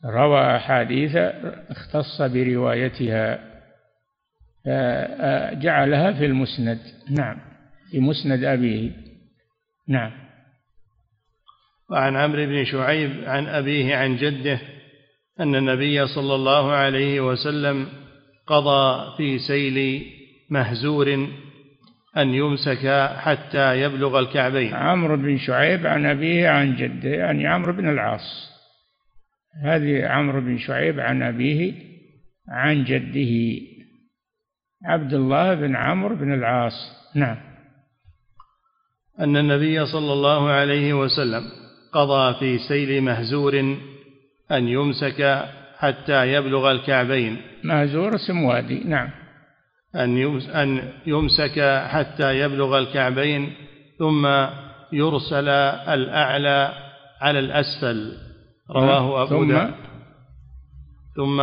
[0.05, 1.15] روى أحاديث
[1.69, 3.39] اختص بروايتها.
[4.65, 6.79] فجعلها في المسند.
[7.09, 7.37] نعم.
[7.91, 8.91] في مسند أبيه.
[9.87, 10.11] نعم.
[11.91, 14.59] وعن عمرو بن شعيب عن أبيه عن جده
[15.39, 17.87] أن النبي صلى الله عليه وسلم
[18.47, 20.05] قضى في سيل
[20.49, 21.27] مهزور
[22.17, 24.73] أن يمسك حتى يبلغ الكعبين.
[24.73, 28.51] عمرو بن شعيب عن أبيه عن جده يعني عمرو بن العاص.
[29.63, 31.73] هذه عمرو بن شعيب عن أبيه
[32.49, 33.61] عن جده.
[34.85, 36.73] عبد الله بن عمرو بن العاص.
[37.15, 37.37] نعم.
[39.19, 41.43] أن النبي صلى الله عليه وسلم
[41.93, 43.59] قضى في سيل مهزور
[44.51, 45.45] أن يمسك
[45.77, 47.41] حتى يبلغ الكعبين.
[47.63, 48.83] مهزور اسم وادي.
[48.83, 49.09] نعم.
[49.97, 53.53] أن يمسك حتى يبلغ الكعبين
[53.99, 54.27] ثم
[54.93, 55.49] يرسل
[55.89, 56.73] الأعلى
[57.21, 58.17] على الأسفل.
[58.71, 59.73] رواه أبو ثم؟ داود.
[61.15, 61.41] ثم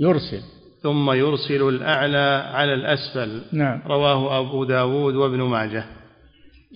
[0.00, 0.42] يرسل.
[0.82, 3.42] ثم يرسل الأعلى على الأسفل.
[3.52, 3.82] نعم.
[3.86, 5.84] رواه أبو داود وابن ماجه.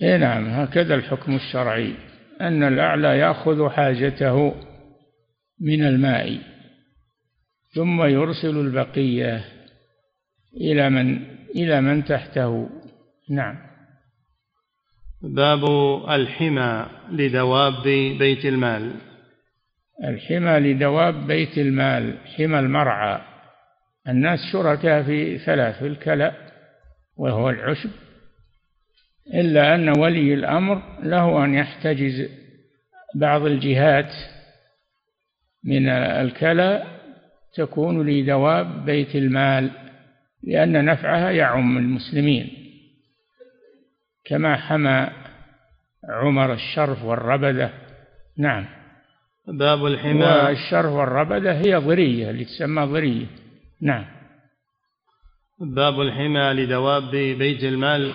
[0.03, 1.93] إيه نعم هكذا الحكم الشرعي.
[2.41, 4.55] أن الأعلى يأخذ حاجته
[5.61, 6.39] من الماء
[7.75, 9.54] ثم يرسل البقية.
[10.55, 12.69] إلى من إلى من تحته.
[13.29, 13.55] نعم.
[15.21, 15.65] باب
[16.09, 17.73] الحمى لدواب
[18.19, 18.95] بيت المال.
[20.03, 23.21] الحمى لدواب بيت المال حمى المرعى.
[24.07, 26.33] الناس شركاء في ثلاث في الكلأ
[27.17, 27.89] وهو العشب
[29.33, 32.29] إلا أن ولي الأمر له أن يحتجز
[33.15, 34.11] بعض الجهات
[35.63, 36.83] من الكلى
[37.53, 39.84] تكون لدواب بيت المال.
[40.45, 42.49] لأن نفعها يعم المسلمين.
[44.25, 45.09] كما حمى
[46.09, 47.69] عمر الشرف والربدة.
[48.37, 48.65] نعم.
[49.47, 50.25] باب الحمى.
[50.25, 53.25] والشرف والربدة هي ضرية اللي تسمى ضرية.
[53.81, 54.05] نعم.
[55.59, 58.11] باب الحمى لدواب بيت المال.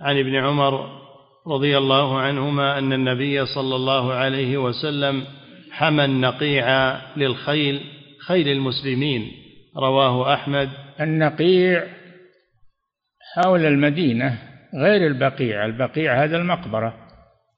[0.00, 1.00] عن ابن عمر
[1.46, 5.24] رضي الله عنهما أن النبي صلى الله عليه وسلم
[5.70, 7.80] حمى النقيع للخيل
[8.26, 9.32] خيل المسلمين.
[9.76, 11.84] رواه أحمد النقيع
[13.34, 14.38] حول المدينة
[14.74, 16.94] غير البقيع البقيع هذا المقبرة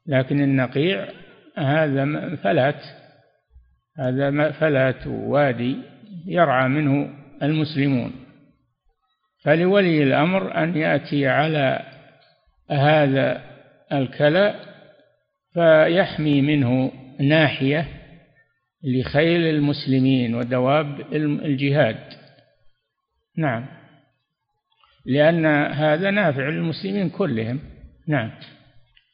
[0.07, 1.09] لكن النقيع
[1.57, 2.82] هذا فلات
[3.99, 5.76] هذا فلات وادي
[6.26, 7.11] يرعى منه
[7.43, 8.12] المسلمون.
[9.45, 11.82] فلولي الأمر أن يأتي على
[12.70, 13.41] هذا
[13.93, 14.55] الكلى
[15.55, 17.89] فيحمي منه ناحية
[18.84, 22.17] لخيل المسلمين ودواب الجهاد.
[23.39, 23.66] نعم.
[25.07, 27.61] لأن هذا نافع للمسلمين كلهم.
[28.09, 28.30] نعم.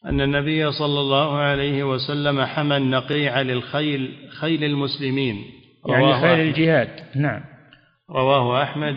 [0.07, 5.45] أن النبي صلى الله عليه وسلم حمى النقيع للخيل خيل المسلمين.
[5.89, 6.89] يعني خيل الجهاد.
[7.17, 7.41] نعم.
[8.11, 8.97] رواه أحمد.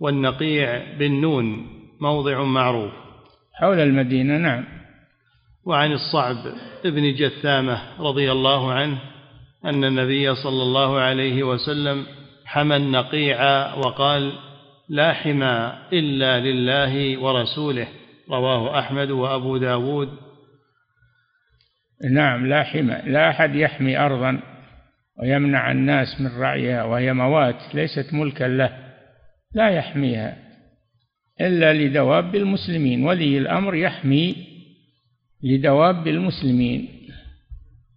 [0.00, 1.66] والنقيع بالنون
[2.00, 2.92] موضع معروف.
[3.54, 4.64] حول المدينة نعم.
[5.66, 6.36] وعن الصعب
[6.84, 8.98] ابن جثامة رضي الله عنه
[9.64, 12.06] أن النبي صلى الله عليه وسلم
[12.46, 14.32] حمى النقيع وقال
[14.88, 17.88] لا حمى إلا لله ورسوله
[18.30, 20.08] رواه أحمد وأبو داود.
[22.10, 24.40] نعم لا حمى لا أحد يحمي أرضا
[25.20, 28.78] ويمنع الناس من رعيها وهي موات ليست ملكا له
[29.54, 30.36] لا يحميها
[31.40, 33.04] إلا لدواب المسلمين.
[33.04, 34.36] ولي الأمر يحمي
[35.42, 36.88] لدواب المسلمين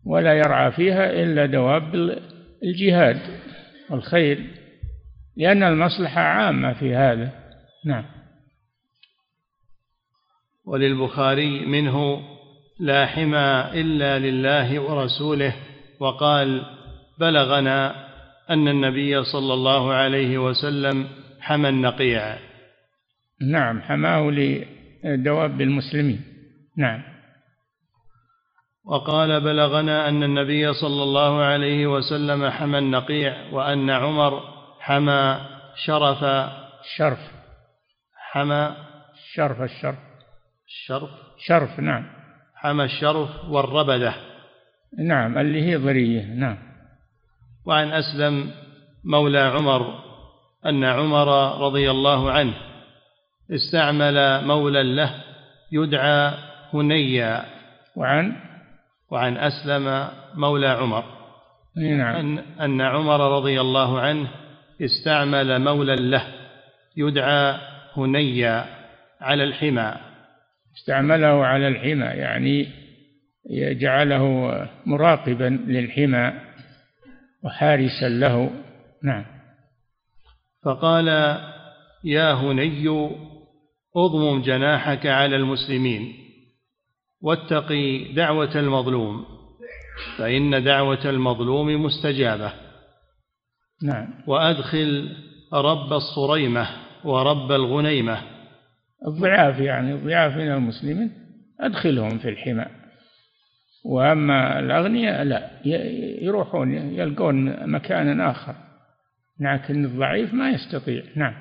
[0.05, 2.19] ولا يرعى فيها إلا دواب
[2.63, 3.19] الجهاد
[3.89, 4.60] والخير.
[5.37, 7.31] لأن المصلحة عامة في هذا.
[7.85, 8.05] نعم.
[10.65, 12.21] وللبخاري منه
[12.79, 15.55] لا حمى إلا لله ورسوله
[15.99, 16.65] وقال
[17.19, 18.07] بلغنا
[18.49, 21.07] أن النبي صلى الله عليه وسلم
[21.39, 22.37] حمى النقيع.
[23.41, 24.31] نعم حماه
[25.03, 26.21] لدواب المسلمين.
[26.77, 27.03] نعم.
[28.85, 34.50] وقال بلغنا أن النبي صلى الله عليه وسلم حمى النقيع وأن عمر
[34.81, 35.39] حمى
[35.75, 36.49] شرف
[36.95, 37.19] شرف.
[38.31, 38.75] حمى
[39.33, 39.99] شرف الشرف.
[40.67, 42.05] الشرف شرف نعم.
[42.55, 44.13] حمى الشرف والربدة.
[44.99, 46.57] نعم اللي هي ضرية نعم.
[47.65, 48.51] وعن أسلم
[49.03, 50.03] مولى عمر
[50.65, 52.53] أن عمر رضي الله عنه
[53.51, 55.23] استعمل مولى له
[55.71, 56.33] يدعى
[56.73, 57.45] هنيا.
[57.95, 58.35] وعن؟
[59.11, 61.03] وعن أسلم مولى عمر.
[61.77, 62.15] نعم.
[62.15, 64.40] أن, أن عمر رضي الله عنه
[64.81, 66.27] استعمل مولى له
[66.97, 67.57] يدعى
[67.97, 68.65] هنيا
[69.21, 69.95] على الحمى.
[70.77, 72.67] استعمله على الحمى يعني
[73.55, 74.23] جعله
[74.85, 76.33] مراقبا للحمى
[77.43, 78.51] وحارسا له.
[79.03, 79.25] نعم.
[80.65, 81.07] فقال
[82.03, 83.09] يا هني
[83.95, 86.13] أضمم جناحك على المسلمين
[87.21, 89.25] واتقي دعوة المظلوم
[90.17, 92.70] فإن دعوة المظلوم مستجابة.
[93.83, 94.07] نعم.
[94.27, 95.15] وأدخل
[95.53, 96.67] رب الصريمة
[97.03, 98.17] ورب الغنيمة.
[99.07, 101.11] الضعاف يعني الضعاف من المسلمين
[101.59, 102.65] أدخلهم في الحمى.
[103.85, 105.49] وأما الأغنياء لا
[106.21, 108.55] يروحون يلقون مكانا آخر.
[109.39, 111.03] لكن الضعيف ما يستطيع.
[111.15, 111.33] نعم.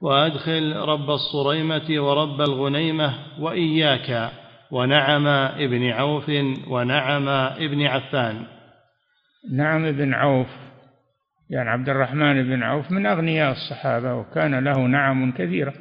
[0.00, 4.30] وأدخل رب الصريمة ورب الغنيمة وإياك
[4.70, 6.30] ونعم ابن عوف
[6.68, 8.46] ونعم ابن عفان.
[9.52, 10.67] نعم ابن عوف.
[11.50, 15.74] يعني عبد الرحمن بن عوف من أغنياء الصحابة وكان له نعم كثيرة.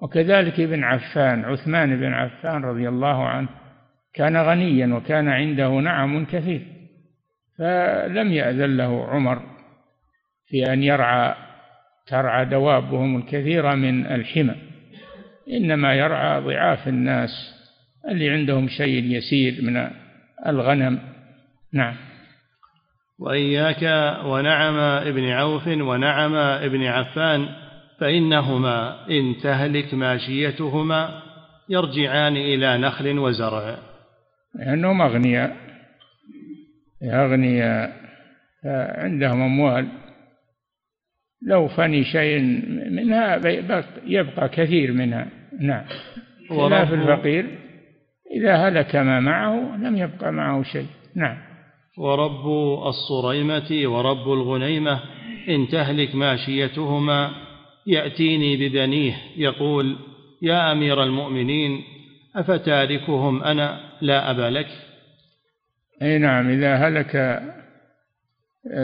[0.00, 3.48] وكذلك ابن عفان عثمان بن عفان رضي الله عنه
[4.14, 6.62] كان غنيا وكان عنده نعم كثير.
[7.58, 9.42] فلم يأذن له عمر
[10.46, 11.34] في أن يرعى
[12.06, 14.54] ترعى دوابهم الكثيرة من الحمى
[15.50, 17.30] إنما يرعى ضعاف الناس
[18.08, 19.90] اللي عندهم شيء يسير من
[20.46, 20.98] الغنم.
[21.72, 22.09] نعم.
[23.20, 23.82] وإياك
[24.24, 27.48] ونعم ابن عوف ونعم ابن عفان
[28.00, 31.22] فإنهما إن تهلك ماشيتهما
[31.68, 33.76] يرجعان إلى نخل وزرع.
[34.54, 35.56] لأنهم أغنياء
[37.04, 37.92] أغنياء
[38.98, 39.88] عندهم أموال.
[41.46, 42.40] لو فني شيء
[42.90, 43.40] منها
[44.04, 45.28] يبقى كثير منها.
[45.60, 45.84] نعم.
[46.48, 47.58] خلاف الفقير
[48.36, 50.86] إذا هلك ما معه لم يبقى معه شيء.
[51.16, 51.49] نعم.
[52.00, 52.46] ورب
[52.86, 55.00] الصريمة ورب الغنيمة
[55.48, 57.30] إن تهلك ماشيتهما
[57.86, 59.96] يأتيني ببنيه يقول
[60.42, 61.82] يا أمير المؤمنين
[62.36, 64.66] أفتاركهم أنا لا أبا لك؟
[66.02, 67.42] أي نعم إذا هلك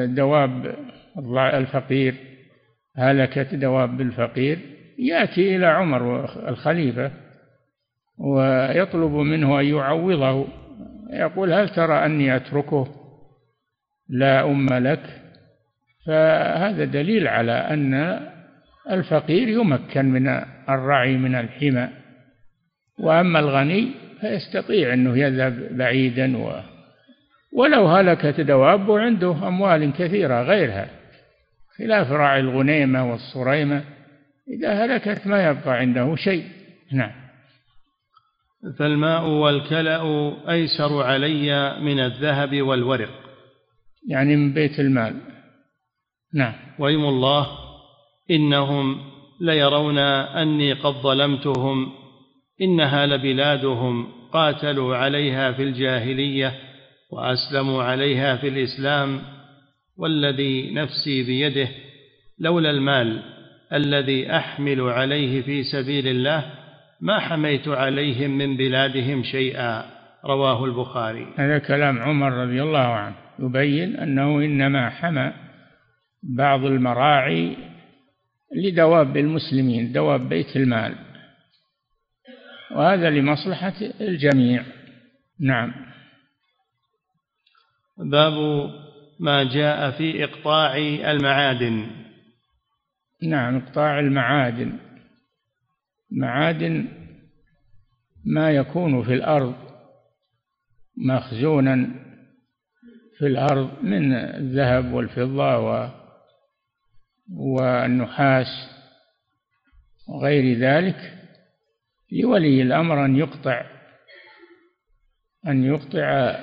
[0.05, 0.77] دواب
[1.39, 2.15] الفقير
[2.97, 4.59] هلكت دواب الفقير
[4.99, 7.11] يأتي إلى عمر الخليفة
[8.19, 10.47] ويطلب منه أن يعوضه.
[11.11, 12.96] يقول هل ترى أني أتركه؟
[14.09, 15.03] لا أم لك
[16.07, 18.21] فهذا دليل على أن
[18.91, 20.29] الفقير يمكن من
[20.69, 21.89] الرعي من الحمى.
[22.99, 23.91] وأما الغني
[24.21, 26.61] فيستطيع أنه يذهب بعيدا و
[27.53, 30.89] ولو هلكت دواب عنده أموال كثيرة غيرها
[31.79, 33.85] خلاف راعي الغنيمة والصريمة.
[34.49, 36.45] إذا هلكت ما يبقى عنده شيء.
[36.93, 37.13] نعم.
[38.79, 40.03] فالماء والكلأ
[40.51, 43.26] أيسر علي من الذهب والورق.
[44.07, 45.21] يعني من بيت المال.
[46.35, 46.53] نعم.
[46.79, 47.47] ويم الله
[48.31, 48.97] إنهم
[49.41, 51.93] ليرون أني قد ظلمتهم
[52.61, 56.55] إنها لبلادهم قاتلوا عليها في الجاهلية
[57.13, 59.21] وأسلموا عليها في الإسلام.
[59.99, 61.69] والذي نفسي بيده
[62.39, 63.23] لولا المال
[63.73, 66.45] الذي أحمل عليه في سبيل الله
[67.01, 69.85] ما حميت عليهم من بلادهم شيئا.
[70.25, 71.27] رواه البخاري.
[71.37, 73.26] هذا كلام عمر رضي الله عنه.
[73.39, 75.33] يبين أنه إنما حمى
[76.23, 77.57] بعض المراعي
[78.57, 80.95] لدواب المسلمين دواب بيت المال.
[82.71, 84.65] وهذا لمصلحة الجميع.
[85.41, 85.75] نعم.
[87.99, 88.35] باب
[89.21, 90.77] ما جاء في إقطاع
[91.11, 91.87] المعادن.
[93.23, 94.79] نعم إقطاع المعادن.
[96.11, 96.89] معادن
[98.25, 99.55] ما يكون في الأرض
[100.97, 102.06] مخزونا
[103.19, 105.93] في الأرض من الذهب والفضة
[107.37, 108.69] والنحاس
[110.09, 111.13] وغير ذلك
[112.13, 113.67] لولي الأمر أن يقطع
[115.47, 116.37] أن يقطع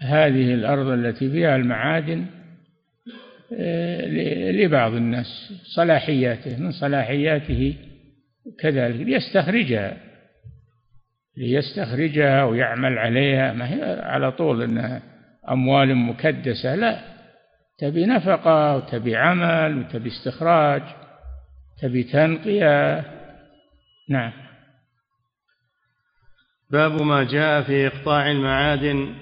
[0.00, 2.26] هذه الأرض التي فيها المعادن
[3.58, 4.06] آه،
[4.50, 7.74] لبعض الناس صلاحياته من صلاحياته
[8.60, 9.96] كذلك ليستخرجها
[11.36, 15.02] ليستخرجها ويعمل عليها ما هي على طول إنها
[15.50, 17.00] أموال مكدسة لا.
[17.78, 20.82] تبي نفقة وتبي عمل وتبي استخراج
[21.82, 23.04] تبي تنقية.
[24.08, 24.32] نعم.
[26.70, 29.14] باب ما جاء في إقطاع المعادن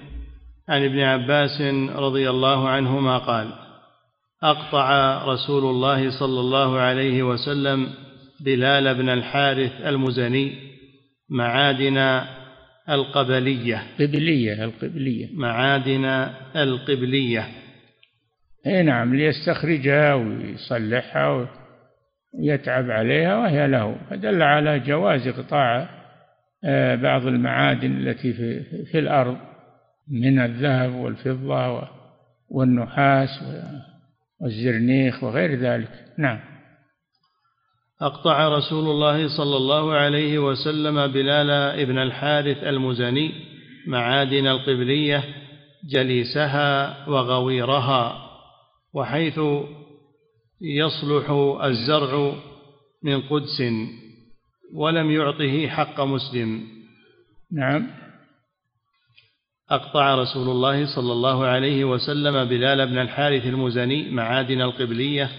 [0.69, 1.61] عن ابن عباس
[1.95, 3.53] رضي الله عنهما قال
[4.43, 7.89] أقطع رسول الله صلى الله عليه وسلم
[8.39, 10.55] بلال بن الحارث المزني
[11.29, 11.97] معادن
[12.89, 13.83] القبلية.
[13.99, 15.27] قبليه القبلية.
[15.33, 16.05] معادن
[16.55, 17.47] القبلية.
[18.67, 21.49] إي نعم ليستخرجها ويصلحها
[22.33, 23.95] ويتعب عليها وهي له.
[24.09, 25.89] فدل على جواز إقطاع
[26.63, 29.37] آه، بعض المعادن التي في, في الأرض
[30.07, 31.87] من الذهب والفضة
[32.49, 33.29] والنحاس
[34.39, 36.05] والزرنيخ وغير ذلك.
[36.17, 36.39] نعم.
[38.01, 43.31] أقطع رسول الله صلى الله عليه وسلم بلال ابن الحارث المزني
[43.87, 45.23] معادن القبلية
[45.89, 48.29] جليسها وغويرها
[48.93, 49.39] وحيث
[50.61, 51.29] يصلح
[51.63, 52.33] الزرع
[53.03, 53.63] من قدس
[54.75, 56.63] ولم يعطه حق مسلم.
[57.51, 57.87] نعم.
[59.71, 65.29] أقطع رسول الله صلى الله عليه وسلم بلال بن الحارث المزني معادن القبلية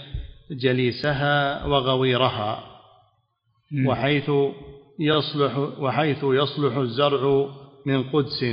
[0.50, 2.70] جليسها وغويرها
[3.86, 4.30] وحيث
[5.00, 7.48] يصلح وحيث يصلح الزرع
[7.86, 8.44] من قدس.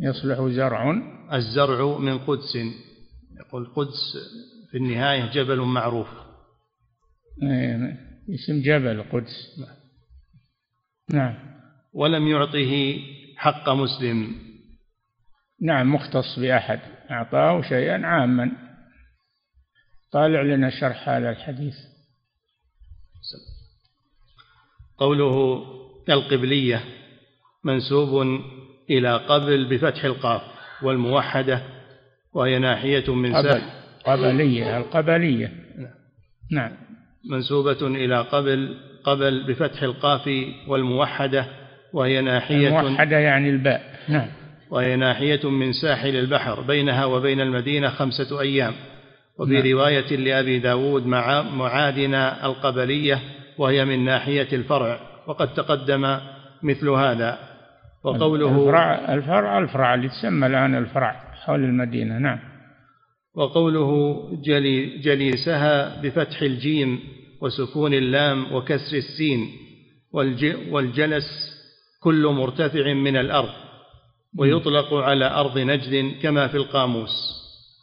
[0.00, 0.92] يصلح زرع.
[1.32, 2.56] الزرع من قدس.
[3.40, 4.16] يقول قدس
[4.70, 6.08] في النهاية جبل معروف.
[7.42, 7.98] إيه،
[8.34, 9.60] اسم جبل قدس.
[11.12, 11.34] نعم.
[11.92, 12.98] ولم يعطه
[13.36, 14.34] حق مسلم.
[15.62, 16.80] نعم مختص بأحد.
[17.10, 18.69] أعطاه شيئا عاما.
[20.12, 21.74] طالع لنا شرح هذا الحديث.
[24.98, 25.64] قوله
[26.08, 26.84] القبلية
[27.64, 28.40] منسوب
[28.90, 30.42] إلى قبل بفتح القاف
[30.82, 31.62] والموحدة
[32.32, 33.62] وهي ناحية من قبل
[34.04, 35.52] قبلية القبلية.
[36.50, 36.72] نعم.
[37.30, 40.30] منسوبة إلى قبل قبل بفتح القاف
[40.68, 41.46] والموحدة
[41.92, 44.00] وهي ناحية موحدة يعني الباء.
[44.08, 44.28] نعم.
[44.70, 48.74] وهي ناحية من ساحل البحر بينها وبين المدينة خمسة أيام.
[49.40, 49.66] وفي نعم.
[49.66, 53.18] رواية لأبي داود مع معادن القبلية
[53.58, 56.18] وهي من ناحية الفرع وقد تقدم
[56.62, 57.38] مثل هذا.
[58.04, 61.12] وقوله الفرع الفرع الفرع اللي تسمى الآن الفرع
[61.44, 62.38] حول المدينة نعم.
[63.34, 67.00] وقوله جلي جليسها بفتح الجيم
[67.40, 69.48] وسكون اللام وكسر السين
[70.70, 71.28] والجلس
[72.02, 73.52] كل مرتفع من الأرض
[74.38, 77.10] ويطلق على أرض نجد كما في القاموس.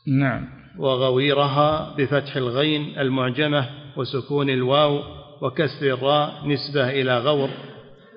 [0.07, 0.56] نعم.
[0.79, 5.01] وغويرها بفتح الغين المعجمة وسكون الواو
[5.41, 7.49] وكسر الراء نسبة إلى غور.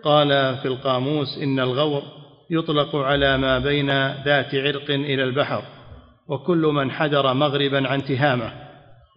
[0.04, 2.02] قال في القاموس إن الغور
[2.50, 5.62] يطلق على ما بين ذات عرق إلى البحر
[6.28, 8.52] وكل من حدر مغربا عن تهامه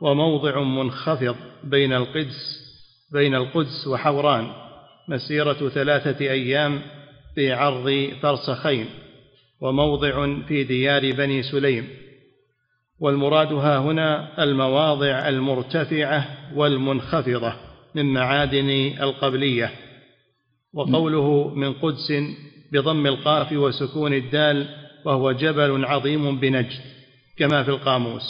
[0.01, 2.63] وموضع منخفض بين القدس
[3.13, 4.47] بين القدس وحوران.
[5.07, 6.81] مسيرة ثلاثة أيام
[7.35, 8.85] في عرض فرسخين
[9.61, 12.02] وموضع في ديار بني سليم.
[13.03, 17.53] والمراد ها هنا المواضع المرتفعة والمنخفضة
[17.95, 18.69] من معادن
[19.01, 19.71] القبلية.
[20.73, 22.13] وقوله من قدس
[22.71, 24.67] بضم القاف وسكون الدال
[25.05, 26.81] وهو جبل عظيم بنجد
[27.37, 28.23] كما في القاموس.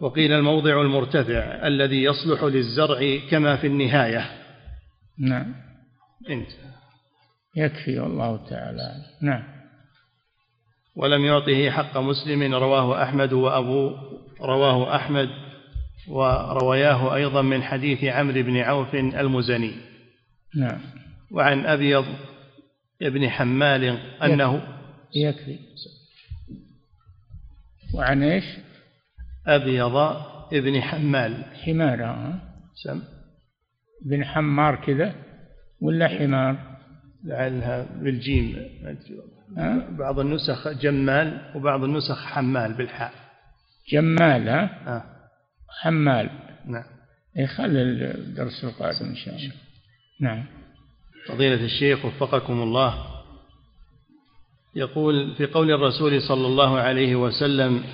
[0.00, 4.30] وقيل الموضع المرتفع الذي يصلح للزرع كما في النهاية.
[5.18, 5.54] نعم.
[6.30, 6.48] انت
[7.56, 8.94] يكفي والله تعالى.
[9.22, 9.51] نعم.
[10.96, 13.96] ولم يعطه حق مسلم رواه أحمد وأبو
[14.40, 15.28] رواه أحمد
[16.08, 19.74] وروياه أيضا من حديث عمرو بن عوف المزني.
[20.56, 20.80] نعم.
[21.30, 22.04] وعن أبيض
[23.02, 23.84] ابن حمال
[24.22, 24.62] أنه
[25.14, 25.58] يكفي.
[27.94, 28.44] وعن إيش؟
[29.46, 29.96] أبيض
[30.52, 31.44] ابن حمال.
[31.54, 32.40] حمار ها
[32.74, 33.02] سم.
[34.04, 35.14] بن حمار كذا
[35.80, 36.78] ولا حمار؟
[37.24, 38.56] لعلها بالجيم؟
[39.98, 43.12] بعض النسخ جمال وبعض النسخ حمال بالحاء.
[43.92, 45.04] جمال ها؟ آه.
[45.82, 46.30] حمال.
[46.66, 46.84] نعم.
[47.36, 49.52] يخلي الدرس القادم إن شاء الله.
[50.20, 50.44] نعم.
[51.28, 52.94] فضيلة الشيخ وفقكم الله.
[54.74, 57.84] يقول في قول الرسول صلى الله عليه وسلم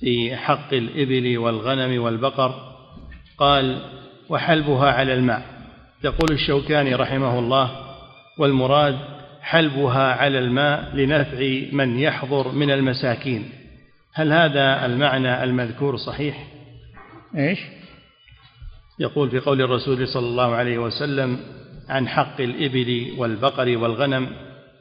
[0.00, 2.76] في حق الإبل والغنم والبقر
[3.38, 3.82] قال
[4.28, 5.42] وحلبها على الماء.
[6.04, 7.86] يقول الشوكاني رحمه الله
[8.38, 9.15] والمراد
[9.46, 13.48] حلبها على الماء لنفع من يحضر من المساكين.
[14.14, 16.46] هل هذا المعنى المذكور صحيح؟
[17.36, 17.58] إيش؟
[18.98, 21.38] يقول في قول الرسول صلى الله عليه وسلم
[21.88, 24.28] عن حق الإبل والبقر والغنم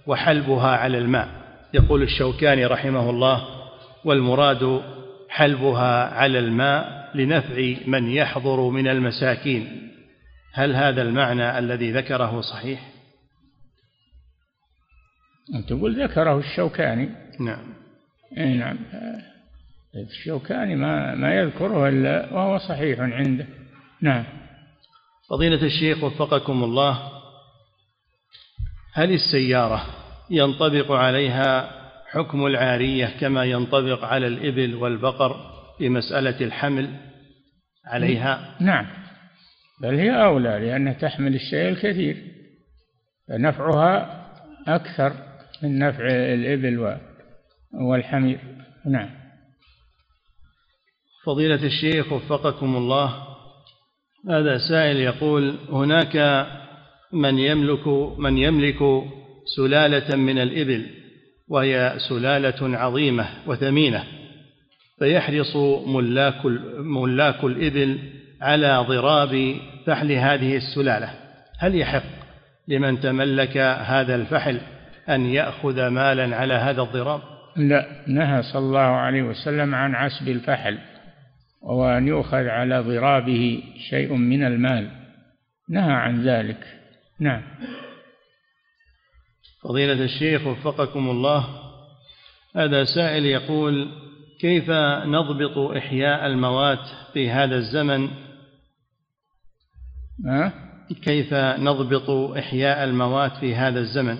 [0.07, 1.27] وحلبها على الماء.
[1.73, 3.45] يقول الشوكاني رحمه الله
[4.05, 4.81] والمراد
[5.29, 9.91] حلبها على الماء لنفع من يحضر من المساكين.
[10.53, 12.94] هل هذا المعنى الذي ذكره صحيح؟
[15.67, 17.09] تقول ذكره الشوكاني.
[17.39, 17.73] نعم.
[18.37, 18.77] إي نعم.
[19.95, 23.47] الشوكاني ما ما يذكره إلا وهو صحيح عنده.
[24.01, 24.23] نعم.
[25.29, 27.11] فضيلة الشيخ وفقكم الله
[28.93, 29.85] هل السيارة
[30.29, 31.71] ينطبق عليها
[32.11, 35.35] حكم العارية كما ينطبق على الإبل والبقر
[35.77, 36.89] في مسألة الحمل
[37.85, 38.87] عليها؟ نعم.
[39.81, 42.17] بل هي أولى لأنها تحمل الشيء الكثير
[43.27, 44.25] فنفعها
[44.67, 45.13] أكثر.
[45.63, 46.97] من نفع الإبل
[47.73, 48.39] والحمير.
[48.85, 49.09] نعم.
[51.25, 53.25] فضيلة الشيخ وفقكم الله
[54.29, 56.47] هذا سائل يقول هناك
[57.13, 57.87] من يملك
[58.17, 59.03] من يملك
[59.55, 60.85] سلالة من الإبل
[61.47, 64.03] وهي سلالة عظيمة وثمينة
[64.99, 65.55] فيحرص
[65.87, 66.45] ملاك
[66.77, 67.99] ملاك الإبل
[68.41, 71.13] على ضراب فحل هذه السلالة.
[71.59, 72.03] هل يحق
[72.67, 74.61] لمن تملك هذا الفحل؟
[75.09, 77.21] أن يأخذ مالا على هذا الضراب؟
[77.55, 80.77] لا نهى صلى الله عليه وسلم عن عسب الفحل
[81.61, 84.91] وأن يؤخذ على ضرابه شيء من المال.
[85.69, 86.59] نهى عن ذلك.
[87.19, 87.41] نعم.
[89.63, 91.47] فضيلة الشيخ وفقكم الله
[92.55, 93.89] هذا سائل يقول
[94.41, 94.69] كيف
[95.05, 96.79] نضبط إحياء الموات
[97.13, 98.09] في هذا الزمن؟
[100.27, 100.53] أه؟
[101.03, 104.17] كيف نضبط إحياء الموات في هذا الزمن؟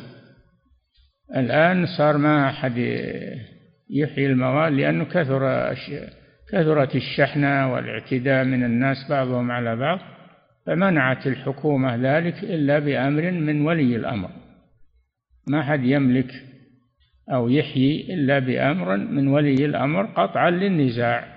[1.32, 2.78] الآن صار ما أحد
[3.90, 5.74] يحيي الموات لأنه كثر
[6.52, 10.00] كثرت الشحنة والاعتداء من الناس بعضهم على بعض
[10.66, 14.30] فمنعت الحكومة ذلك إلا بأمر من ولي الأمر.
[15.48, 16.32] ما حد يملك
[17.32, 21.28] أو يحيي إلا بأمر من ولي الأمر قطعا للنزاع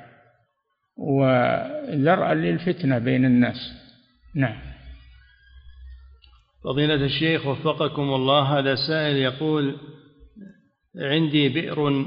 [0.96, 3.72] وذرأ للفتنة بين الناس.
[4.34, 4.67] نعم.
[6.68, 9.76] فضيلة الشيخ وفقكم الله هذا سائل يقول
[10.96, 12.04] عندي بئر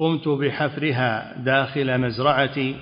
[0.00, 2.76] قمت بحفرها داخل مزرعتي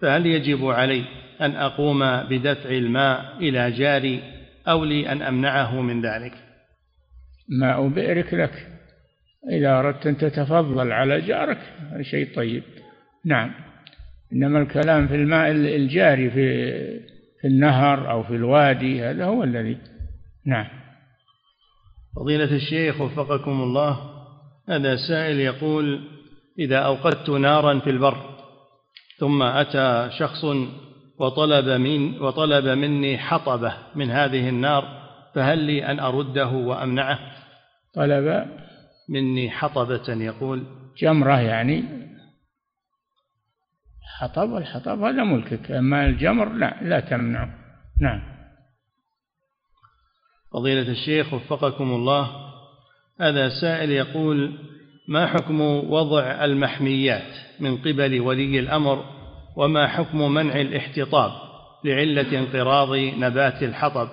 [0.00, 1.04] فهل يجب علي
[1.40, 1.98] أن أقوم
[2.30, 4.22] بدفع الماء إلى جاري
[4.68, 6.32] أو لي أن أمنعه من ذلك؟
[7.48, 8.66] ماء بئرك لك
[9.50, 11.58] إذا أردت أن تتفضل على جارك
[12.02, 12.62] شيء طيب.
[13.24, 13.50] نعم
[14.32, 16.64] إنما الكلام في الماء الجاري في
[17.40, 19.78] في النهر أو في الوادي هذا هو الذي
[20.46, 20.66] نعم.
[22.16, 24.10] فضيلة الشيخ وفقكم الله
[24.68, 26.08] هذا سائل يقول
[26.58, 28.34] إذا أوقدت نارا في البر
[29.18, 30.44] ثم أتى شخص
[31.18, 37.18] وطلب من وطلب مني حطبة من هذه النار فهل لي أن أرده وأمنعه؟
[37.94, 38.46] طلب
[39.08, 40.64] مني حطبة يقول
[40.98, 41.84] جمرة يعني.
[44.18, 47.54] حطب والحطب هذا ملكك أما الجمر لا لا تمنعه.
[48.00, 48.33] نعم.
[50.54, 52.30] فضيلة الشيخ وفقكم الله
[53.20, 54.52] هذا سائل يقول
[55.08, 59.04] ما حكم وضع المحميات من قبل ولي الأمر
[59.56, 61.30] وما حكم منع الاحتطاب
[61.84, 64.08] لعلة انقراض نبات الحطب؟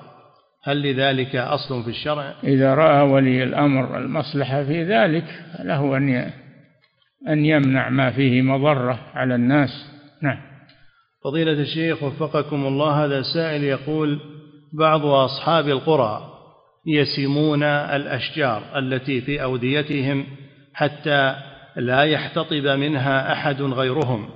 [0.63, 5.25] هل لذلك أصل في الشرع؟ إذا رأى ولي الأمر المصلحة في ذلك
[5.63, 6.31] له أن
[7.27, 9.69] أن يمنع ما فيه مضرة على الناس.
[10.21, 10.37] نعم.
[11.23, 14.19] فضيلة الشيخ وفقكم الله هذا سائل يقول
[14.73, 16.30] بعض أصحاب القرى
[16.86, 20.25] يسمون الأشجار التي في أوديتهم
[20.73, 21.36] حتى
[21.75, 24.29] لا يحتطب منها أحد غيرهم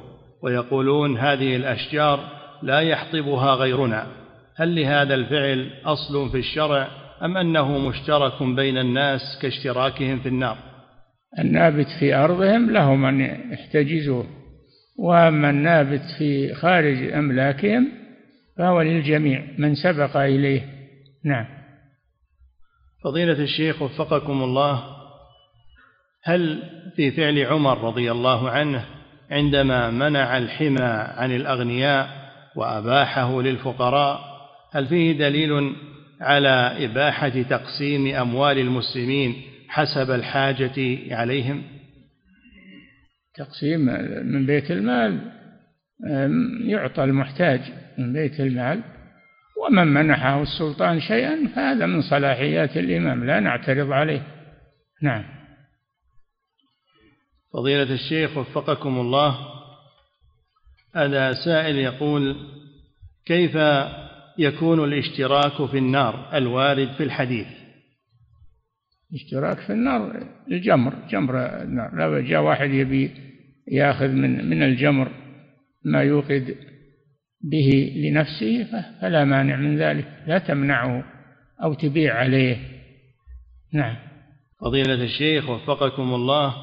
[0.44, 2.20] ويقولون هذه الأشجار
[2.64, 4.08] لا يحطبها غيرنا.
[4.58, 6.88] هل لهذا الفعل أصل في الشرع
[7.24, 10.58] أم أنه مشترك بين الناس كاشتراكهم في النار؟
[11.40, 13.22] النابت في أرضهم لهم أن
[13.52, 14.26] يحتجزوه
[15.00, 17.88] وأما النابت في خارج أملاكهم
[18.58, 20.62] فهو للجميع من سبق إليه.
[21.26, 21.55] نعم.
[23.06, 24.84] فضيلة الشيخ وفقكم الله
[26.24, 26.64] هل
[26.96, 28.86] في فعل عمر رضي الله عنه
[29.32, 30.86] عندما منع الحمى
[31.18, 32.10] عن الأغنياء
[32.56, 34.20] وأباحه للفقراء
[34.74, 35.76] هل فيه دليل
[36.22, 39.36] على إباحة تقسيم أموال المسلمين
[39.68, 41.64] حسب الحاجة عليهم؟
[43.36, 43.80] تقسيم
[44.26, 45.32] من بيت المال
[46.68, 47.62] يعطى المحتاج
[47.98, 48.95] من بيت المال.
[49.56, 54.28] ومن منحه السلطان شيئا فهذا من صلاحيات الإمام لا نعترض عليه.
[55.02, 55.24] نعم.
[57.54, 59.38] فضيلة الشيخ وفقكم الله
[60.96, 62.36] هذا سائل يقول
[63.26, 63.58] كيف
[64.38, 67.48] يكون الاشتراك في النار الوارد في الحديث؟
[69.14, 71.96] اشتراك في النار الجمر جمر النار.
[71.96, 73.12] لو جاء واحد يبي
[73.68, 75.12] ياخذ من من الجمر
[75.84, 76.56] ما يوقد
[77.42, 78.68] به لنفسه
[79.02, 81.04] فلا مانع من ذلك لا تمنعه
[81.64, 82.58] أو تبيع عليه.
[83.74, 83.96] نعم.
[84.62, 86.56] فضيلة الشيخ وفقكم الله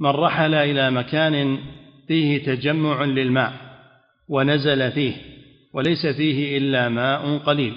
[0.00, 1.58] من رحل إلى مكان
[2.08, 3.52] فيه تجمع للماء
[4.28, 5.12] ونزل فيه
[5.74, 7.74] وليس فيه إلا ماء قليل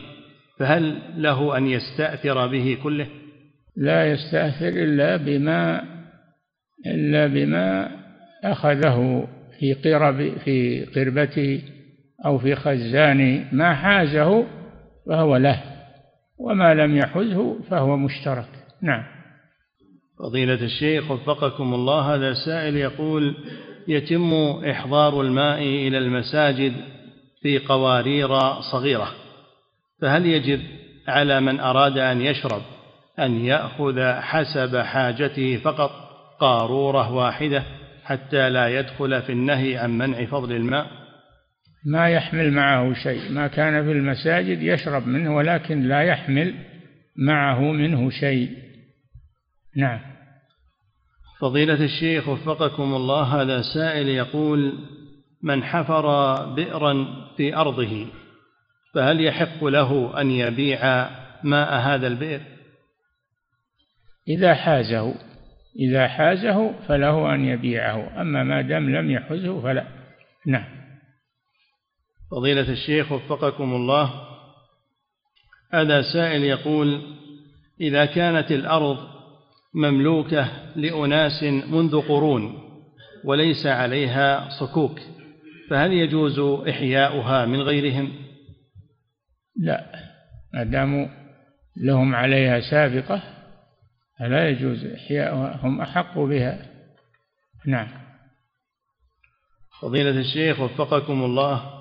[0.59, 3.07] فهل له أن يستأثر به كله؟
[3.77, 5.83] لا يستأثر إلا بما
[6.85, 7.91] إلا بما
[8.43, 9.27] أخذه
[9.59, 11.61] في قرب في قربته
[12.25, 14.45] أو في خزانه ما حازه
[15.07, 15.63] فهو له
[16.37, 18.49] وما لم يحزه فهو مشترك.
[18.81, 19.03] نعم.
[20.19, 23.35] فضيلة الشيخ وفقكم الله هذا سائل يقول
[23.87, 24.33] يتم
[24.71, 26.73] إحضار الماء إلى المساجد
[27.41, 28.39] في قوارير
[28.71, 29.11] صغيرة
[30.01, 30.61] فهل يجب
[31.07, 32.61] على من أراد أن يشرب
[33.19, 35.91] أن يأخذ حسب حاجته فقط
[36.39, 37.63] قارورة واحدة
[38.03, 40.98] حتى لا يدخل في النهي عن منع فضل الماء؟
[41.85, 43.31] ما يحمل معه شيء.
[43.31, 46.55] ما كان في المساجد يشرب منه ولكن لا يحمل
[47.15, 48.57] معه منه شيء.
[49.75, 49.99] نعم.
[51.39, 54.73] فضيلة الشيخ وفقكم الله هذا سائل يقول
[55.43, 57.07] من حفر بئرا
[57.37, 58.07] في أرضه
[58.93, 61.09] فهل يحق له أن يبيع
[61.43, 62.41] ماء هذا البئر؟
[64.27, 65.15] إذا حازه
[65.79, 69.85] إذا حازه فله أن يبيعه أما ما دام لم يحزه فلا.
[70.47, 70.78] نعم.
[72.31, 74.29] فضيلة الشيخ وفقكم الله
[75.73, 77.01] هذا سائل يقول
[77.81, 78.97] إذا كانت الأرض
[79.73, 82.69] مملوكة لأناس منذ قرون
[83.23, 84.99] وليس عليها صكوك
[85.69, 88.11] فهل يجوز إحياؤها من غيرهم؟
[89.55, 89.85] لا
[90.53, 91.07] ما داموا
[91.77, 93.21] لهم عليها سابقة
[94.19, 96.65] فلا يجوز إحياؤها هم أحق بها.
[97.65, 97.87] نعم.
[99.81, 101.78] فضيلة الشيخ وفقكم الله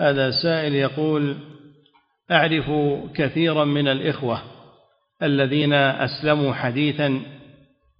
[0.00, 1.36] هذا سائل يقول
[2.30, 2.70] أعرف
[3.14, 4.42] كثيرا من الإخوة
[5.22, 7.20] الذين أسلموا حديثا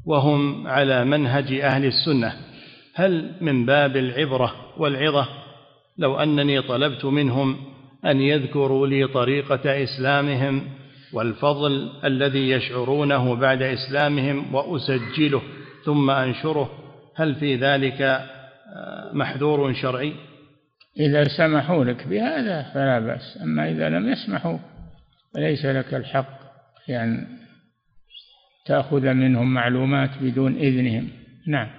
[0.07, 2.33] وهم على منهج أهل السنة.
[2.95, 5.29] هل من باب العبرة والعظة؟
[5.99, 7.57] لو أنني طلبت منهم
[8.05, 10.63] أن يذكروا لي طريقة إسلامهم
[11.13, 15.43] والفضل الذي يشعرونه بعد إسلامهم وأسجله
[15.85, 16.71] ثم أنشره
[17.17, 18.21] هل في ذلك
[19.13, 20.13] محذور شرعي؟
[21.01, 23.39] إذا سمحوا لك بهذا فلا بأس.
[23.43, 24.59] أما إذا لم يسمحوا
[25.35, 26.39] فليس لك الحق
[26.89, 27.27] يعني
[28.67, 31.09] تأخذ منهم معلومات بدون إذنهم.
[31.47, 31.71] نعم.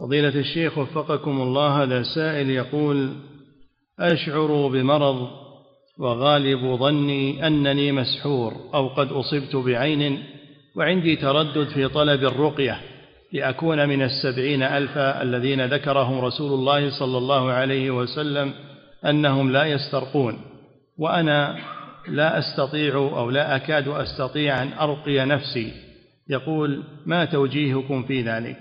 [0.00, 3.14] فضيلة الشيخ وفقكم الله هذا سائل يقول
[4.00, 5.30] أشعر بمرض
[5.98, 10.24] وغالب ظني أنني مسحور أو قد أصبت بعين
[10.76, 12.80] وعندي تردد في طلب الرقية.
[13.32, 18.54] لأكون من السبعين ألفا الذين ذكرهم رسول الله صلى الله عليه وسلم
[19.04, 20.40] أنهم لا يسترقون
[20.98, 21.58] وأنا
[22.08, 25.72] لا أستطيع أو لا أكاد أستطيع أن أرقي نفسي.
[26.28, 28.58] يقول ما توجيهكم في ذلك؟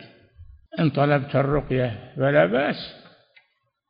[0.80, 2.96] إن طلبت الرقية فلا بأس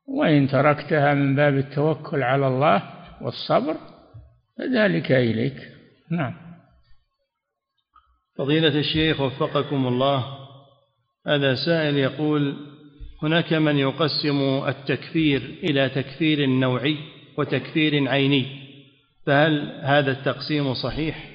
[0.07, 2.83] وإن تركتها من باب التوكل على الله
[3.21, 3.75] والصبر
[4.57, 5.57] فذلك إليك.
[6.11, 6.33] نعم.
[8.37, 10.48] فضيلة الشيخ وفقكم الله
[11.29, 12.55] هذا سائل يقول
[13.23, 16.97] هناك من يقسم التكفير إلى تكفير نوعي
[17.37, 18.45] وتكفير عيني
[19.25, 21.29] فهل هذا التقسيم صحيح؟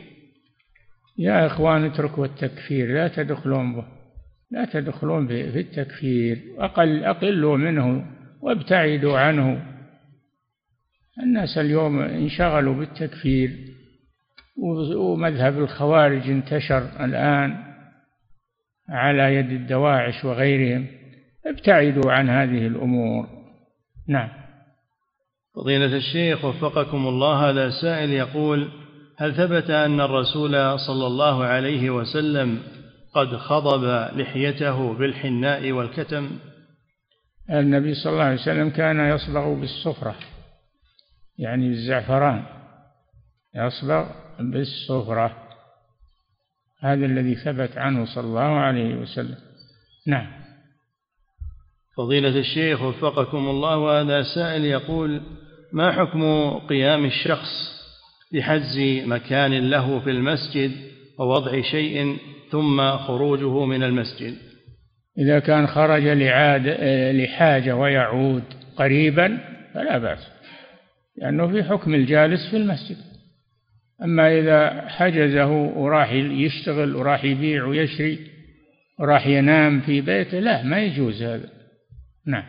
[1.18, 3.84] يا إخوان اتركوا التكفير لا تدخلون به
[4.50, 8.06] لا تدخلون في التكفير أقل أقلوا منه
[8.42, 9.62] وابتعدوا عنه.
[11.22, 13.50] الناس اليوم انشغلوا بالتكفير
[14.96, 17.73] ومذهب الخوارج انتشر الآن.
[18.88, 20.86] على يد الدواعش وغيرهم
[21.46, 23.26] ابتعدوا عن هذه الأمور.
[24.08, 24.28] نعم.
[25.56, 28.70] فضيلة الشيخ وفقكم الله هذا سائل يقول
[29.18, 32.62] هل ثبت أن الرسول صلى الله عليه وسلم
[33.14, 33.84] قد خضب
[34.18, 36.30] لحيته بالحناء والكتم؟
[37.50, 40.14] النبي صلى الله عليه وسلم كان يصبغ بالصفرة
[41.38, 42.44] يعني بالزعفران
[43.54, 44.06] يصبغ
[44.38, 45.43] بالصفرة.
[46.80, 49.36] هذا الذي ثبت عنه صلى الله عليه وسلم.
[50.06, 50.26] نعم.
[51.96, 55.20] فضيلة الشيخ وفقكم الله وهذا سائل يقول
[55.72, 57.74] ما حكم قيام الشخص
[58.32, 60.72] بحجز مكان له في المسجد
[61.18, 62.16] ووضع شيء
[62.50, 64.34] ثم خروجه من المسجد؟
[65.18, 66.66] إذا كان خرج لعاد
[67.16, 68.42] لحاجة ويعود
[68.76, 69.38] قريبا
[69.74, 70.28] فلا بأس
[71.16, 72.96] لأنه في حكم الجالس في المسجد.
[74.02, 78.18] أما إذا حجزه وراح يشتغل وراح يبيع ويشري
[79.00, 81.48] وراح ينام في بيته لا ما يجوز هذا.
[82.26, 82.44] نعم.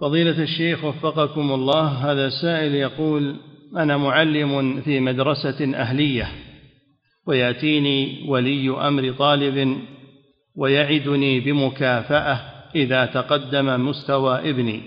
[0.00, 3.36] فضيلة الشيخ وفقكم الله هذا سائل يقول
[3.76, 6.28] أنا معلم في مدرسة أهلية
[7.26, 9.78] ويأتيني ولي أمر طالب
[10.56, 12.40] ويعدني بمكافأة
[12.74, 14.82] إذا تقدم مستوى ابني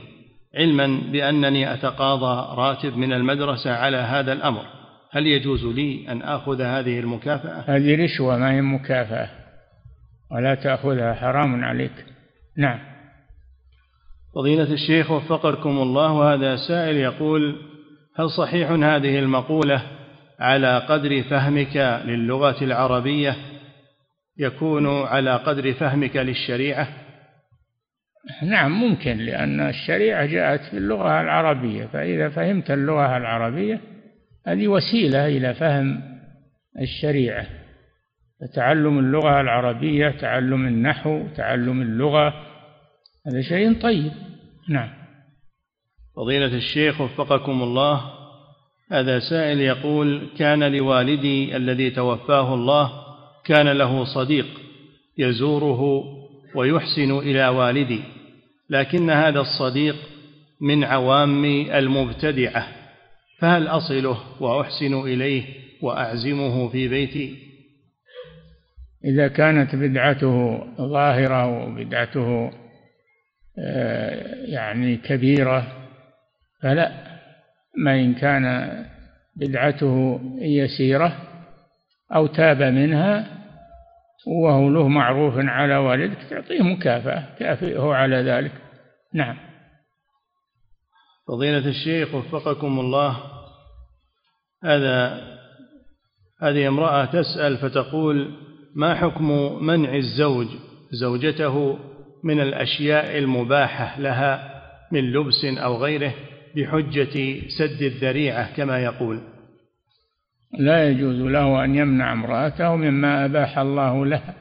[0.56, 4.77] علما بأنني أتقاضى راتب من المدرسة على هذا الأمر.
[5.18, 9.30] هل يجوز لي أن آخذ هذه المكافأة؟ هذه رشوة ما هي مكافأة.
[10.32, 12.06] ولا تأخذها حرام عليك.
[12.58, 12.80] نعم.
[14.36, 17.56] فضيلة الشيخ وفقكم الله وهذا سائل يقول
[18.16, 19.82] هل صحيح هذه المقولة
[20.40, 23.36] على قدر فهمك للغة العربية
[24.38, 26.88] يكون على قدر فهمك للشريعة
[28.44, 33.97] نعم ممكن لأن الشريعة جاءت في اللغة العربية فإذا فهمت اللغة العربية
[34.48, 36.02] هذه وسيلة إلى فهم
[36.82, 37.48] الشريعة
[38.42, 42.34] فتعلم اللغة العربية تعلم النحو تعلم اللغة.
[43.28, 44.12] هذا شيء طيب.
[44.70, 44.90] نعم.
[46.16, 48.02] فضيلة الشيخ وفقكم الله
[48.92, 52.92] هذا سائل يقول كان لوالدي الذي توفاه الله
[53.46, 54.48] كان له صديق
[55.18, 56.04] يزوره
[56.56, 58.02] ويحسن إلى والدي
[58.70, 59.96] لكن هذا الصديق
[60.62, 62.77] من عوام المبتدعة.
[63.40, 65.44] فهل أصله وأحسن إليه
[65.82, 67.36] وأعزمه في بيتي؟
[69.06, 72.52] إذا كانت بدعته ظاهرة وبدعته
[73.60, 75.68] آه، يعني كبيرة
[76.62, 77.08] فلا.
[77.78, 78.76] ما إن كان
[79.36, 81.18] بدعته يسيرة
[82.16, 83.28] أو تاب منها
[84.28, 88.52] وهو له معروف على والدك تعطيه مكافأة كافئه على ذلك.
[89.14, 89.47] نعم.
[91.28, 93.18] فضيلة الشيخ وفقكم الله
[94.64, 95.22] هذا
[96.42, 98.32] هذه امرأة تسأل فتقول
[98.76, 100.48] ما حكم منع الزوج
[100.92, 101.80] زوجته
[102.24, 104.62] من الأشياء المباحة لها
[104.92, 106.14] من لبس أو غيره
[106.56, 109.22] بحجة سد الذريعة كما يقول؟
[110.60, 114.36] لا يجوز له أن يمنع امرأته مما أباح الله لها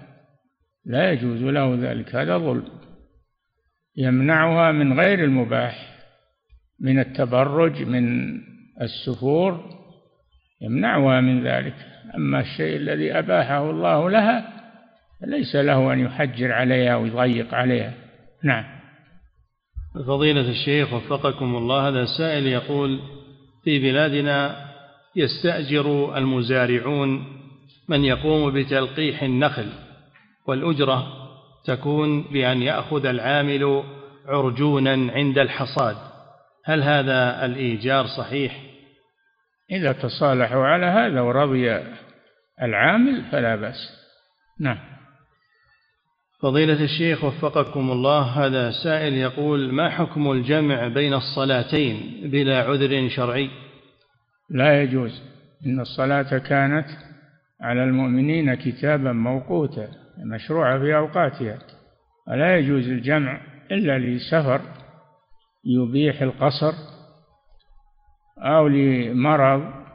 [0.86, 2.68] لا يجوز له ذلك هذا ظلم.
[3.96, 5.95] يمنعها من غير المباح.
[6.80, 8.34] من التبرج من
[8.82, 9.64] السفور
[10.60, 11.74] يمنعها من ذلك.
[12.14, 14.52] أما الشيء الذي أباحه الله لها
[15.20, 17.92] فليس له أن يحجر عليها ويضيق عليها.
[18.44, 18.64] نعم.
[20.06, 23.00] فضيلة الشيخ وفقكم الله هذا سائل يقول
[23.64, 24.56] في بلادنا
[25.16, 27.24] يستأجر المزارعون
[27.88, 29.66] من يقوم بتلقيح النخل
[30.46, 31.06] والأجرة
[31.64, 33.82] تكون بأن يأخذ العامل
[34.26, 35.96] عرجونا عند الحصاد.
[36.66, 38.60] هل هذا الإيجار صحيح؟
[39.70, 41.80] إذا تصالحوا على هذا ورضي
[42.62, 44.06] العامل فلا بأس.
[44.60, 44.78] نعم.
[46.42, 53.50] فضيلة الشيخ وفقكم الله هذا سائل يقول ما حكم الجمع بين الصلاتين بلا عذر شرعي؟
[54.50, 55.22] لا يجوز.
[55.66, 56.86] إن الصلاة كانت
[57.60, 59.88] على المؤمنين كتابا موقوتا
[60.34, 61.58] مشروعة في أوقاتها.
[62.28, 63.40] ولا يجوز الجمع
[63.70, 64.60] إلا لسفر.
[65.66, 66.72] يبيح القصر
[68.38, 69.86] أو لمرض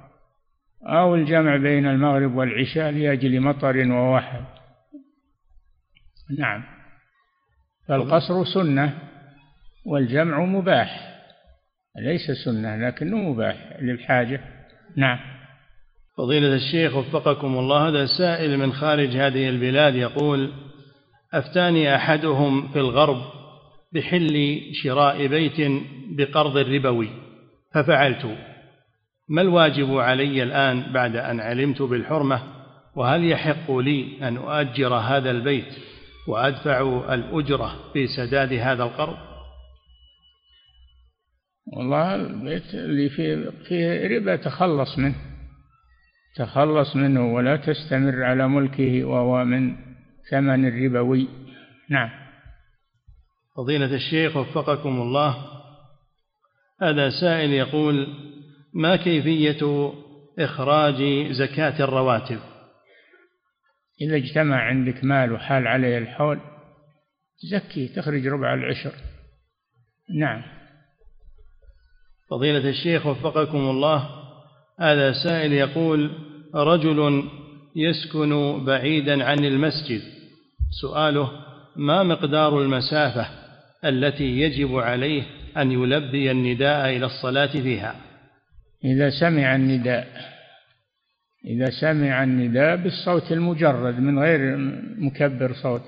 [0.84, 4.44] أو الجمع بين المغرب والعشاء لأجل مطر ووحل
[6.38, 6.64] نعم.
[7.88, 8.94] فالقصر سنة
[9.86, 11.12] والجمع مباح.
[11.98, 14.42] ليس سنة لكنه مباح للحاجة.
[14.98, 15.20] نعم.
[16.18, 20.52] فضيلة الشيخ وفقكم الله هذا سائل من خارج هذه البلاد يقول
[21.34, 23.41] أفتاني أحدهم في الغرب
[23.94, 25.82] بحل شراء بيت
[26.18, 27.10] بقرض ربوي.
[27.74, 28.38] ففعلت.
[29.30, 32.44] ما الواجب علي الآن بعد أن علمت بالحرمة؟
[32.96, 35.76] وهل يحق لي أن أؤجر هذا البيت
[36.28, 36.82] وأدفع
[37.14, 39.18] الأجرة في سداد هذا القرض؟
[41.78, 45.16] والله البيت اللي فيه, فيه ربا تخلص منه.
[46.36, 49.76] تخلص منه ولا تستمر على ملكه وهو من
[50.32, 51.28] ثمن الربوي.
[51.90, 52.21] نعم.
[53.58, 55.48] فضيلة الشيخ وفقكم الله.
[56.82, 58.08] هذا سائل يقول
[58.74, 59.94] ما كيفية
[60.40, 62.40] إخراج زكاة الرواتب؟
[64.02, 66.40] إذا اجتمع عندك مال وحال عليه الحول
[67.42, 68.92] تزكي تخرج ربع العشر.
[70.20, 70.44] نعم.
[72.30, 74.10] فضيلة الشيخ وفقكم الله
[74.80, 76.12] هذا سائل يقول
[76.56, 77.30] رجل
[77.76, 80.02] يسكن بعيدا عن المسجد.
[80.82, 81.32] سؤاله
[81.76, 83.41] ما مقدار المسافة؟
[83.86, 85.24] التي يجب عليه
[85.58, 87.96] أن يلبي النداء إلى الصلاة فيها.
[88.86, 90.08] إذا سمع النداء
[91.46, 94.58] إذا سمع النداء بالصوت المجرد من غير
[94.98, 95.82] مكبر صوت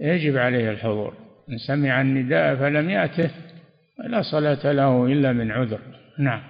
[0.00, 1.14] يجب عليه الحضور.
[1.50, 3.30] إن سمع النداء فلم يأته
[4.08, 5.80] لا صلاة له إلا من عذر.
[6.18, 6.42] نعم.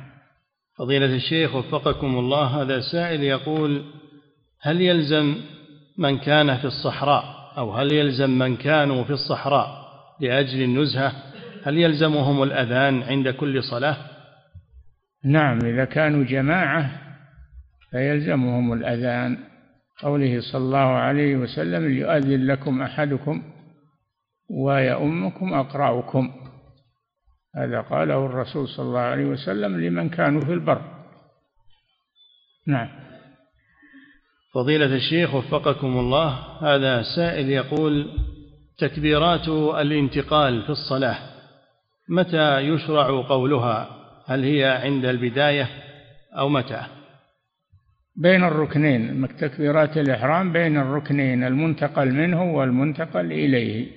[0.79, 3.85] فضيلة الشيخ وفقكم الله هذا سائل يقول
[4.61, 5.37] هل يلزم
[5.99, 7.25] من كان في الصحراء
[7.59, 9.78] أو هل يلزم من كانوا في الصحراء؟
[10.21, 11.13] لأجل النزهة
[11.65, 13.97] هل يلزمهم الأذان عند كل صلاة؟
[15.25, 16.91] نعم إذا كانوا جماعة
[17.91, 19.39] فيلزمهم الأذان.
[20.03, 23.43] قوله صلى الله عليه وسلم ليؤذن لكم أحدكم
[24.51, 26.33] ويؤمكم أقرأكم.
[27.57, 30.83] هذا قاله الرسول صلى الله عليه وسلم لمن كانوا في البر.
[32.67, 32.89] نعم.
[34.55, 36.29] فضيلة الشيخ وفقكم الله
[36.61, 38.11] هذا سائل يقول
[38.79, 41.19] تكبيرات الانتقال في الصلاة
[42.09, 43.89] متى يشرع قولها؟
[44.27, 45.69] هل هي عند البداية
[46.39, 46.83] أو متى؟
[48.17, 53.91] بين الركنين تكبيرات الإحرام بين الركنين المنتقل منه والمنتقل إليه.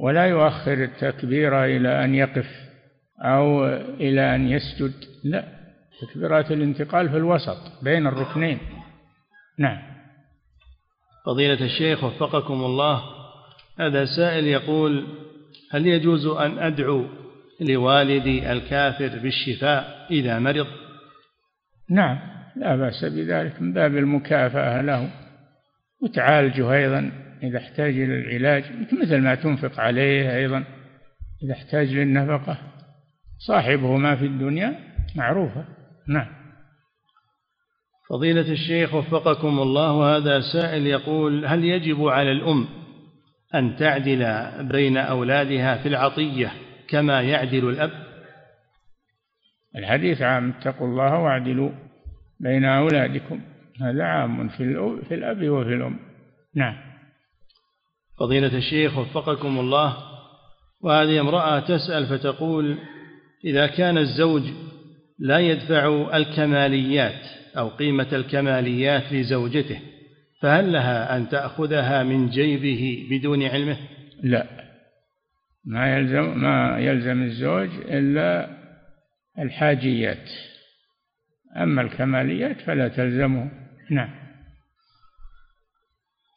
[0.00, 2.46] ولا يؤخر التكبير إلى أن يقف
[3.20, 4.92] أو إلى أن يسجد
[5.24, 5.44] لا.
[6.00, 8.58] تكبيرات الانتقال في الوسط بين الركنين.
[9.58, 9.78] نعم.
[11.26, 13.13] فضيلة الشيخ وفقكم الله
[13.78, 15.06] هذا سائل يقول
[15.70, 17.06] هل يجوز أن أدعو
[17.60, 20.66] لوالدي الكافر بالشفاء إذا مرض؟
[21.90, 22.18] نعم
[22.56, 25.10] لا بأس بذلك من باب المكافأة له.
[26.02, 27.12] وتعالجه أيضا
[27.42, 28.64] إذا احتاج إلى العلاج
[29.02, 30.64] مثل ما تنفق عليه أيضا
[31.44, 32.58] إذا احتاج للنفقة.
[33.38, 34.78] صاحبه ما في الدنيا
[35.16, 35.64] معروفة.
[36.08, 36.26] نعم.
[38.10, 42.83] فضيلة الشيخ وفقكم الله هذا سائل يقول هل يجب على الأم
[43.54, 46.52] أن تعدل بين أولادها في العطية
[46.88, 47.90] كما يعدل الأب؟
[49.76, 51.70] الحديث عام اتقوا الله واعدلوا
[52.40, 53.40] بين أولادكم.
[53.80, 54.56] هذا عام في
[55.08, 55.98] في الأب وفي الأم.
[56.54, 56.76] نعم.
[58.18, 59.96] فضيلة الشيخ وفقكم الله
[60.80, 62.78] وهذه امرأة تسأل فتقول
[63.44, 64.42] إذا كان الزوج
[65.18, 67.26] لا يدفع الكماليات
[67.58, 69.80] أو قيمة الكماليات لزوجته
[70.44, 73.76] فهل لها أن تأخذها من جيبه بدون علمه؟
[74.22, 74.46] لا.
[75.64, 78.50] ما يلزم ما يلزم الزوج إلا
[79.38, 80.30] الحاجيات.
[81.56, 83.50] أما الكماليات فلا تلزمه.
[83.90, 84.10] نعم.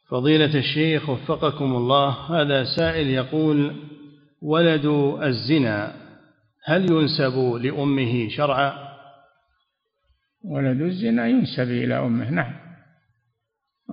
[0.10, 3.76] فضيلة الشيخ وفقكم الله هذا سائل يقول
[4.42, 4.86] ولد
[5.24, 5.94] الزنا
[6.64, 8.74] هل ينسب لأمه شرعا؟
[10.44, 12.30] ولد الزنا ينسب إلى أمه.
[12.30, 12.67] نعم.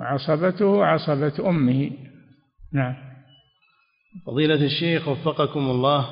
[0.05, 1.90] وعصبته عصبة أمه.
[2.72, 2.94] نعم.
[4.26, 6.09] فضيلة الشيخ وفقكم الله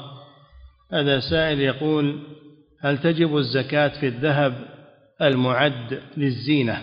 [0.93, 2.22] هذا سائل يقول
[2.80, 4.55] هل تجب الزكاة في الذهب
[5.22, 6.80] المعد للزينة؟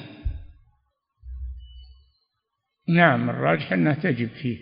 [2.89, 4.57] نعم الراجح أنها تجب فيه.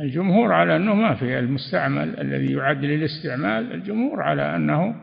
[0.00, 4.94] الجمهور على أنه ما في المستعمل الذي يعد للاستعمال الجمهور على أنه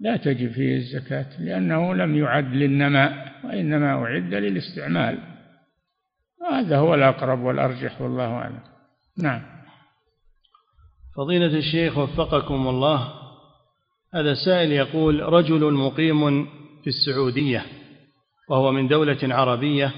[0.00, 5.31] لا تجب فيه الزكاة لأنه لم يعد للنماء وإنما أعد للاستعمال.
[6.50, 8.60] هذا هو الأقرب والأرجح والله أعلم.
[9.18, 9.42] نعم.
[11.16, 13.08] فضيلة الشيخ وفقكم الله
[14.14, 16.44] هذا سائل يقول رجل مقيم
[16.82, 17.64] في السعودية
[18.50, 19.92] وهو من دولة عربية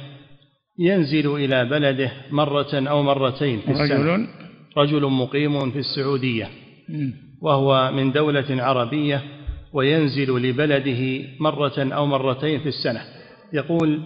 [0.78, 4.14] ينزل إلى بلده مرة أو مرتين في السنة.
[4.14, 4.28] رجل؟
[4.76, 6.48] رجل مقيم في السعودية
[7.42, 9.22] وهو من دولة عربية
[9.72, 13.00] وينزل لبلده مرة أو مرتين في السنة.
[13.52, 14.02] يقول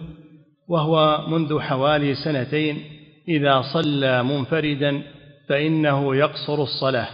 [0.68, 2.82] وهو منذ حوالي سنتين
[3.28, 5.02] إذا صلى منفردا
[5.48, 7.08] فإنه يقصر الصلاة.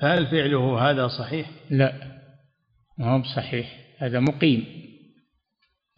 [0.00, 1.92] هل فعله هذا صحيح؟ لا
[2.98, 3.66] ما هو بصحيح
[3.98, 4.64] هذا مقيم.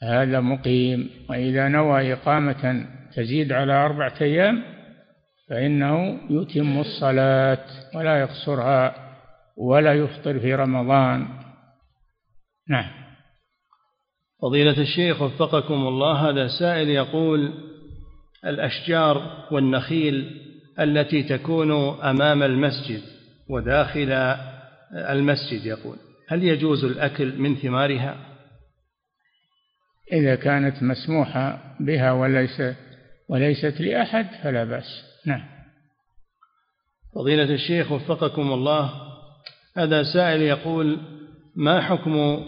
[0.02, 4.62] هذا مقيم وإذا نوى إقامة تزيد على أربعة أيام
[5.48, 7.64] فإنه يتم الصلاة
[7.94, 8.94] ولا يقصرها
[9.56, 11.28] ولا يفطر في رمضان.
[12.68, 13.03] نعم.
[14.44, 17.52] فضيلة الشيخ وفقكم الله هذا سائل يقول
[18.44, 20.40] الأشجار والنخيل
[20.80, 23.02] التي تكون أمام المسجد
[23.48, 24.12] وداخل
[24.92, 25.96] المسجد يقول
[26.28, 28.16] هل يجوز الأكل من ثمارها؟
[30.12, 32.62] إذا كانت مسموحة بها وليس
[33.28, 35.04] وليست لأحد فلا بأس.
[35.26, 35.44] نعم.
[37.14, 38.92] فضيلة الشيخ وفقكم الله
[39.76, 40.98] هذا سائل يقول
[41.56, 42.44] ما حكم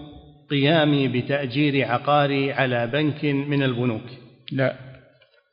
[0.51, 4.03] قيامي بتأجير عقاري على بنك من البنوك.
[4.53, 4.77] لا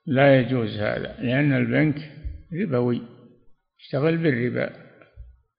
[0.05, 2.11] لا يجوز هذا لأن البنك
[2.61, 3.01] ربوي
[3.79, 4.69] اشتغل بالربا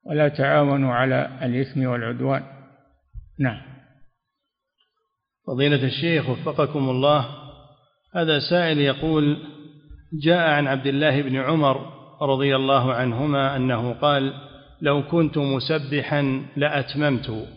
[0.07, 2.43] ولا تعاونوا على الإثم والعدوان.
[3.39, 3.61] نعم.
[5.47, 7.29] فضيلة الشيخ وفقكم الله
[8.15, 9.39] هذا سائل يقول
[10.23, 14.35] جاء عن عبد الله بن عمر رضي الله عنهما أنه قال
[14.81, 17.49] لو كنت مسبحا لأتممت.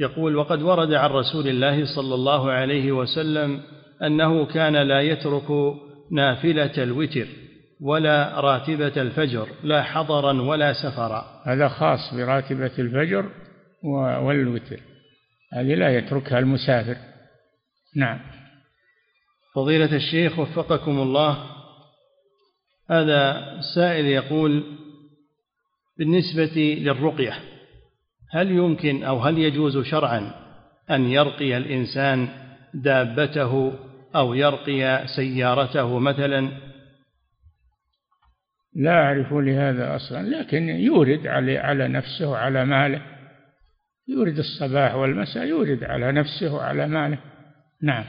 [0.00, 3.60] يقول وقد ورد عن رسول الله صلى الله عليه وسلم
[4.02, 5.74] أنه كان لا يترك
[6.12, 7.26] نافلة الوتر
[7.80, 11.42] ولا راتبة الفجر لا حضرا ولا سفرا.
[11.44, 13.30] هذا خاص براتبة الفجر
[14.22, 14.80] والوتر.
[15.52, 16.96] هذه لا يتركها المسافر.
[17.96, 18.20] نعم.
[19.54, 21.46] فضيلة الشيخ وفقكم الله
[22.90, 23.44] هذا
[23.74, 24.64] سائل يقول
[25.98, 27.49] بالنسبة للرقية
[28.30, 30.32] هل يمكن أو هل يجوز شرعا
[30.90, 32.28] أن يرقي الإنسان
[32.74, 33.72] دابته
[34.16, 36.48] أو يرقي سيارته مثلا؟
[38.74, 43.02] لا أعرف لهذا أصلا لكن يورد على على نفسه وعلى ماله.
[44.08, 47.18] يورد الصباح والمساء يورد على نفسه وعلى ماله.
[47.82, 48.04] نعم.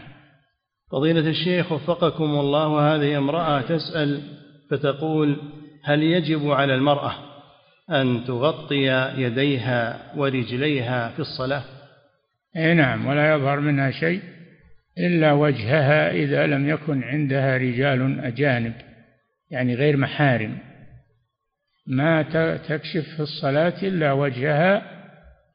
[0.91, 4.21] فضيلة الشيخ وفقكم الله هذه امرأة تسأل
[4.69, 5.37] فتقول
[5.83, 7.30] هل يجب على المرأة
[7.91, 11.63] أن تغطي يديها ورجليها في الصلاة؟
[12.57, 14.21] أي نعم ولا يظهر منها شيء
[14.97, 18.73] إلا وجهها إذا لم يكن عندها رجال أجانب
[19.51, 20.57] يعني غير محارم.
[21.87, 22.21] ما
[22.57, 25.01] تكشف في الصلاة إلا وجهها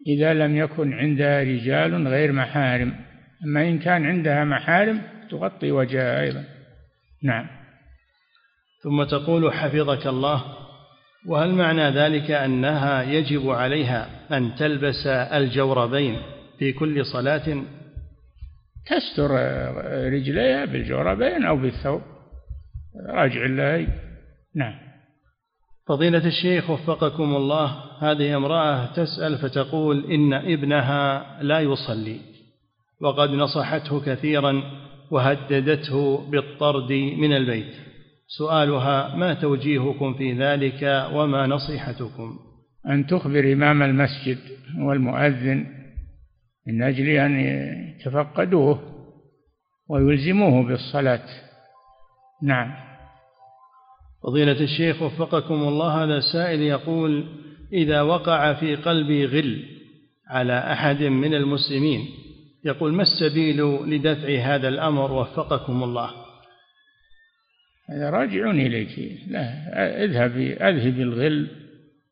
[0.06, 2.94] إذا لم يكن عندها رجال غير محارم.
[3.44, 6.44] أما إن كان عندها محارم تغطي وجهها أيضا.
[7.22, 7.46] نعم.
[8.82, 10.65] ثم تقول حفظك الله
[11.26, 16.16] وهل معنى ذلك أنها يجب عليها أن تلبس الجوربين
[16.58, 17.62] في كل صلاة؟
[18.86, 19.30] تستر
[20.12, 22.02] رجليها بالجوربين أو بالثوب.
[23.08, 23.88] راجع الله
[24.54, 24.74] نعم.
[25.88, 32.20] فضيلة الشيخ وفقكم الله هذه امرأة تسأل فتقول إن ابنها لا يصلي
[33.00, 34.62] وقد نصحته كثيرا
[35.10, 37.74] وهددته بالطرد من البيت.
[38.26, 42.38] سؤالها ما توجيهكم في ذلك وما نصيحتكم؟
[42.88, 44.38] أن تخبر إمام المسجد
[44.78, 45.66] والمؤذن
[46.66, 48.82] من أجل أن يتفقدوه
[49.88, 51.28] ويلزموه بالصلاة.
[52.42, 52.74] نعم.
[54.22, 57.24] فضيلة الشيخ وفقكم الله هذا سائل يقول
[57.72, 59.62] إذا وقع في قلبي غل
[60.28, 62.00] على أحد من المسلمين
[62.64, 66.25] يقول ما السبيل لدفع هذا الأمر؟ وفقكم الله.
[67.90, 69.18] هذا راجع إليك.
[69.28, 71.48] لا اذهب اذهب الغل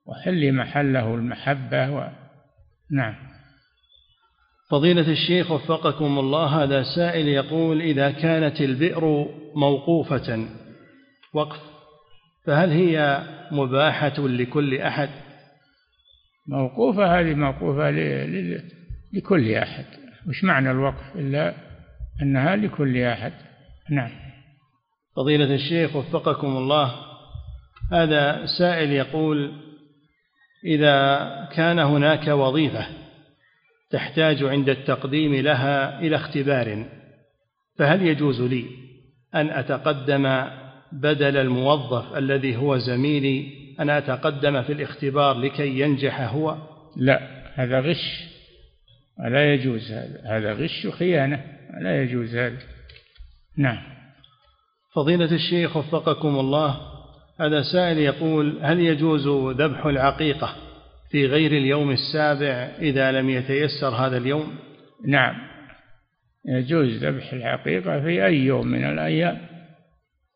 [0.07, 2.09] وحل محله المحبة و...
[2.91, 3.15] نعم.
[4.71, 9.27] فضيلة الشيخ وفقكم الله هذا سائل يقول إذا كانت البئر
[9.57, 10.47] موقوفة
[11.35, 11.61] وقف
[12.47, 13.23] فهل هي
[13.53, 15.09] مباحة لكل أحد؟
[16.49, 17.91] موقوفة هذه موقوفة
[19.13, 19.85] لكل أحد.
[20.29, 21.55] وش معنى الوقف؟ إلا
[22.23, 23.33] أنها لكل أحد.
[23.91, 24.24] نعم.
[25.17, 26.95] فضيلة الشيخ وفقكم الله.
[27.93, 29.53] هذا سائل يقول
[30.65, 32.87] إذا كان هناك وظيفة
[33.91, 36.87] تحتاج عند التقديم لها إلى اختبار
[37.79, 38.65] فهل يجوز لي
[39.35, 40.45] أن أتقدم
[40.93, 46.57] بدل الموظف الذي هو زميلي أن أتقدم في الاختبار لكي ينجح هو؟
[46.97, 47.21] لا
[47.55, 48.25] هذا غش.
[49.19, 50.23] لا يجوز هذا.
[50.27, 51.45] هذا غش وخيانة.
[51.81, 52.59] لا يجوز هذا.
[53.57, 53.94] نعم.
[54.95, 56.81] فضيلة الشيخ وفقكم الله
[57.41, 59.29] هذا سائل يقول هل يجوز
[59.61, 60.55] ذبح العقيقة
[61.11, 64.57] في غير اليوم السابع إذا لم يتيسر هذا اليوم؟
[65.07, 65.35] نعم.
[66.49, 69.39] يجوز ذبح العقيقة في أي يوم من الأيام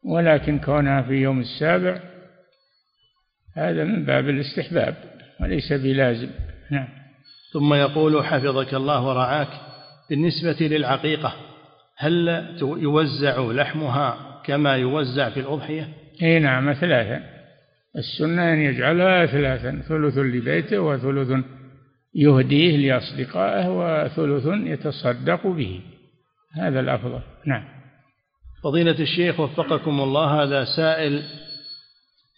[0.04, 2.00] ولكن كونها في يوم السابع
[3.56, 4.94] هذا من باب الاستحباب
[5.40, 6.30] وليس بلازم.
[6.70, 6.88] نعم.
[7.52, 9.48] ثم يقول حفظك الله ورعاك
[10.10, 11.34] بالنسبة للعقيقة
[11.96, 15.88] هل يوزع لحمها كما يوزع في الأضحية؟
[16.22, 17.22] إي نعم ثلاثا.
[17.96, 21.44] السنة أن يجعلها ثلاثا ثلث لبيته وثلث
[22.14, 25.80] يهديه لأصدقائه وثلث يتصدق به.
[26.54, 27.20] هذا الأفضل.
[27.46, 27.64] نعم.
[28.64, 31.22] فضيلة الشيخ وفقكم الله هذا سائل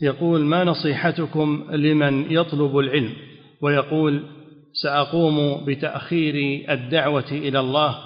[0.03, 3.13] يقول ما نصيحتكم لمن يطلب العلم
[3.63, 4.23] ويقول
[4.83, 7.99] سأقوم بتأخير الدعوة إلى الله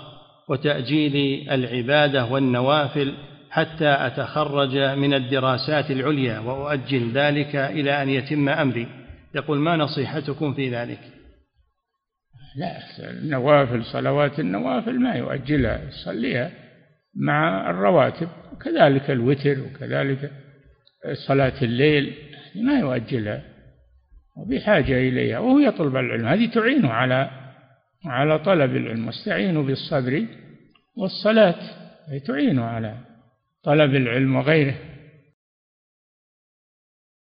[0.49, 3.15] وتأجيل العبادة والنوافل
[3.55, 8.87] حتى أتخرج من الدراسات العليا وأؤجل ذلك إلى أن يتم أمري.
[9.35, 11.01] يقول ما نصيحتكم في ذلك؟
[12.57, 12.79] لا
[13.11, 16.51] النوافل صلوات النوافل ما يؤجلها يصليها
[17.15, 18.29] مع الرواتب
[18.65, 20.31] كذلك الوتر وكذلك
[21.27, 22.15] صلاة الليل
[22.55, 23.43] ما يؤجلها
[24.37, 25.39] وبحاجة إليها.
[25.39, 27.31] وهو يطلب العلم هذه تعينه على
[28.07, 30.27] على طلب العلم واستعينوا بالصبر
[30.97, 31.57] والصلاة
[32.27, 33.14] تعينه على
[33.65, 34.75] طلب العلم وغيره